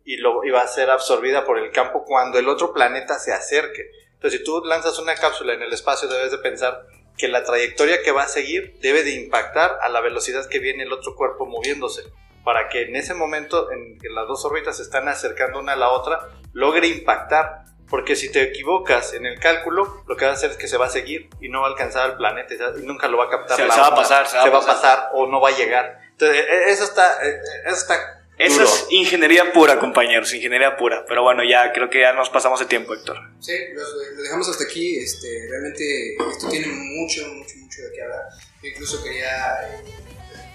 y, 0.04 0.17
lo, 0.17 0.43
y 0.43 0.49
va 0.49 0.63
a 0.63 0.67
ser 0.67 0.89
absorbida 0.89 1.45
por 1.45 1.60
el 1.60 1.71
campo 1.71 2.04
cuando 2.04 2.39
el 2.39 2.49
otro 2.49 2.73
planeta 2.73 3.19
se 3.19 3.32
acerque. 3.32 3.89
Entonces, 4.15 4.41
si 4.41 4.45
tú 4.45 4.62
lanzas 4.65 4.99
una 4.99 5.15
cápsula 5.15 5.54
en 5.54 5.62
el 5.62 5.71
espacio, 5.71 6.10
debes 6.10 6.32
de 6.32 6.39
pensar 6.39 6.86
que 7.17 7.28
la 7.28 7.43
trayectoria 7.43 8.02
que 8.02 8.12
va 8.12 8.24
a 8.24 8.28
seguir 8.28 8.78
debe 8.82 9.04
de 9.04 9.12
impactar 9.12 9.78
a 9.82 9.89
la 9.89 10.02
velocidad 10.02 10.47
que 10.50 10.60
viene 10.60 10.84
el 10.84 10.93
otro 10.93 11.15
cuerpo 11.15 11.45
moviéndose, 11.45 12.04
para 12.43 12.69
que 12.69 12.84
en 12.84 12.95
ese 12.95 13.13
momento 13.13 13.71
en 13.71 14.00
que 14.00 14.10
las 14.10 14.28
dos 14.28 14.43
órbitas 14.45 14.78
se 14.78 14.84
están 14.84 15.08
acercando 15.08 15.60
una 15.60 15.74
a 15.74 15.76
la 15.76 15.89
otra, 15.89 16.30
logre 16.54 16.88
impactar. 16.88 17.65
Porque 17.89 18.15
si 18.15 18.32
te 18.32 18.41
equivocas 18.41 19.13
en 19.13 19.26
el 19.26 19.38
cálculo, 19.38 20.02
lo 20.08 20.15
que 20.15 20.24
va 20.24 20.32
a 20.32 20.34
hacer 20.36 20.52
es 20.52 20.56
que 20.56 20.69
se 20.69 20.78
va 20.78 20.86
a 20.86 20.89
seguir 20.89 21.30
y 21.41 21.50
no 21.50 21.60
va 21.60 21.67
a 21.67 21.71
alcanzar 21.71 22.04
al 22.12 22.15
planeta 22.15 22.54
y 22.78 22.86
nunca 22.86 23.10
lo 23.10 23.17
va 23.17 23.26
a 23.26 23.30
captar. 23.30 23.58
Se- 23.58 23.65
la 23.67 23.74
se 23.74 23.82
va 23.82 23.88
a 23.88 23.95
pasar, 23.95 24.28
se 24.28 24.38
va 24.38 24.43
a 24.43 24.50
va 24.50 24.58
a 24.58 24.62
pasar. 24.62 24.76
pasar 24.76 25.10
o 25.13 25.28
no 25.28 25.41
va 25.41 25.50
a 25.50 25.58
llegar. 25.58 26.00
Entonces, 26.12 26.38
e- 26.39 26.71
eso 26.71 26.86
está, 26.86 27.17
e- 27.21 27.38
eso 27.65 27.76
está 27.76 28.20
Eso 28.45 28.63
es 28.63 28.86
ingeniería 28.89 29.51
pura, 29.54 29.80
compañeros, 29.80 30.34
ingeniería 30.34 30.75
pura. 30.77 31.06
Pero 31.08 31.23
bueno, 31.23 31.43
ya 31.43 31.71
creo 31.73 31.89
que 31.89 32.01
ya 32.01 32.13
nos 32.13 32.30
pasamos 32.30 32.60
de 32.60 32.65
tiempo, 32.65 32.93
Héctor. 32.93 33.17
Sí, 33.39 33.54
los 33.73 34.17
dejamos 34.21 34.49
hasta 34.49 34.63
aquí. 34.63 34.97
Este, 34.97 35.47
realmente 35.49 36.15
esto 36.32 36.49
tiene 36.49 36.67
mucho, 36.67 37.21
mucho, 37.27 37.56
mucho 37.58 37.82
de 37.82 37.91
qué 37.93 38.01
hablar. 38.04 38.23
Yo 38.62 38.69
incluso 38.69 39.04
quería 39.04 39.54
eh, 39.63 39.84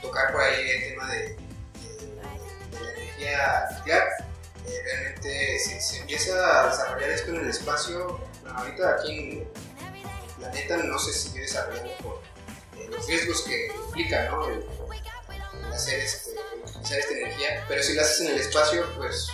tocar 0.03 0.33
por 0.33 0.41
ahí 0.43 0.69
el 0.71 0.91
tema 0.91 1.13
de, 1.13 1.19
de- 1.21 1.37
de 1.37 2.85
la 2.85 2.93
energía 2.93 3.65
nuclear. 3.79 4.09
Eh, 4.67 4.83
realmente 4.85 5.59
se, 5.59 5.81
se 5.81 5.99
empieza 5.99 6.63
a 6.65 6.69
desarrollar 6.71 7.11
esto 7.11 7.31
en 7.31 7.37
el 7.41 7.49
espacio. 7.51 8.21
Bueno, 8.43 8.59
ahorita 8.59 8.91
aquí 9.01 9.13
en 9.19 9.39
el 9.41 9.47
planeta 10.39 10.77
no 10.79 10.99
se 10.99 11.13
sigue 11.13 11.41
desarrollando 11.41 11.93
por 12.03 12.21
eh, 12.79 12.89
los 12.91 13.07
riesgos 13.07 13.43
que 13.43 13.67
implica 13.87 14.29
¿no? 14.31 14.49
el, 14.49 14.65
el 15.67 15.73
hacer 15.73 16.01
este, 16.01 16.36
utilizar 16.87 16.99
esta 16.99 17.15
energía. 17.15 17.65
Pero 17.69 17.83
si 17.83 17.95
lo 17.95 18.03
haces 18.03 18.21
en 18.21 18.29
el 18.29 18.41
espacio, 18.41 18.87
pues 18.97 19.29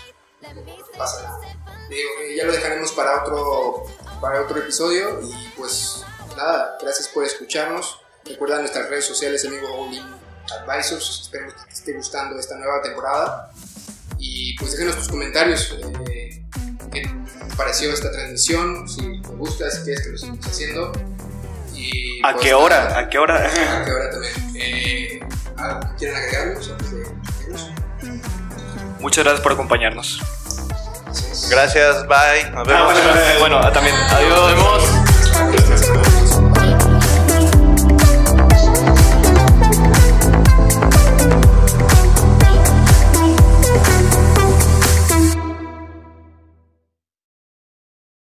no 0.55 0.87
pasa 0.97 1.23
nada. 1.23 1.41
Digo, 1.89 2.11
eh, 2.23 2.37
ya 2.37 2.45
lo 2.45 2.53
dejaremos 2.53 2.93
para 2.93 3.23
otro, 3.23 3.85
para 4.21 4.41
otro 4.43 4.59
episodio 4.59 5.21
y 5.23 5.49
pues 5.57 6.05
nada, 6.37 6.77
gracias 6.81 7.09
por 7.09 7.25
escucharnos. 7.25 8.01
Recuerda 8.25 8.59
nuestras 8.61 8.89
redes 8.89 9.05
sociales, 9.05 9.45
amigo 9.45 9.69
Olin 9.75 10.05
Advisors. 10.61 11.21
Esperemos 11.23 11.55
que 11.55 11.65
te 11.67 11.73
esté 11.73 11.93
gustando 11.93 12.39
esta 12.39 12.57
nueva 12.57 12.81
temporada. 12.83 13.51
Y 14.19 14.57
pues 14.59 14.73
déjenos 14.73 14.97
tus 14.97 15.09
comentarios. 15.09 15.77
eh, 16.11 16.43
¿Qué 16.93 17.03
te 17.03 17.57
pareció 17.57 17.93
esta 17.93 18.11
transmisión? 18.13 18.89
Si 18.89 19.21
te 19.21 19.29
gusta, 19.29 19.71
si 19.71 19.83
quieres 19.83 20.05
que 20.05 20.11
lo 20.11 20.19
sigamos 20.19 20.47
haciendo. 20.47 20.93
Y, 21.75 22.21
¿A 22.25 22.33
pues, 22.33 22.45
qué 22.45 22.55
hora? 22.55 22.85
nada, 22.85 22.99
¿A 23.01 23.09
qué 23.09 23.19
hora? 23.19 23.37
¿A 23.81 23.85
qué 23.85 23.91
hora 23.91 24.11
también? 24.11 24.33
Eh, 24.55 25.21
¿Algo 25.57 25.81
que 25.81 25.97
quieran 25.97 26.23
agregarnos? 26.23 26.71
Muchas 29.01 29.25
gracias 29.25 29.43
por 29.43 29.53
acompañarnos. 29.53 30.21
Gracias, 31.51 32.07
bye. 32.07 32.51
Nos 32.55 32.67
vemos. 32.67 32.93
Ah, 32.95 33.37
bueno, 33.41 33.57
bueno, 33.59 33.73
también. 33.73 33.95
Adiós. 33.97 34.39
Nos 34.39 34.49
vemos. 34.51 34.92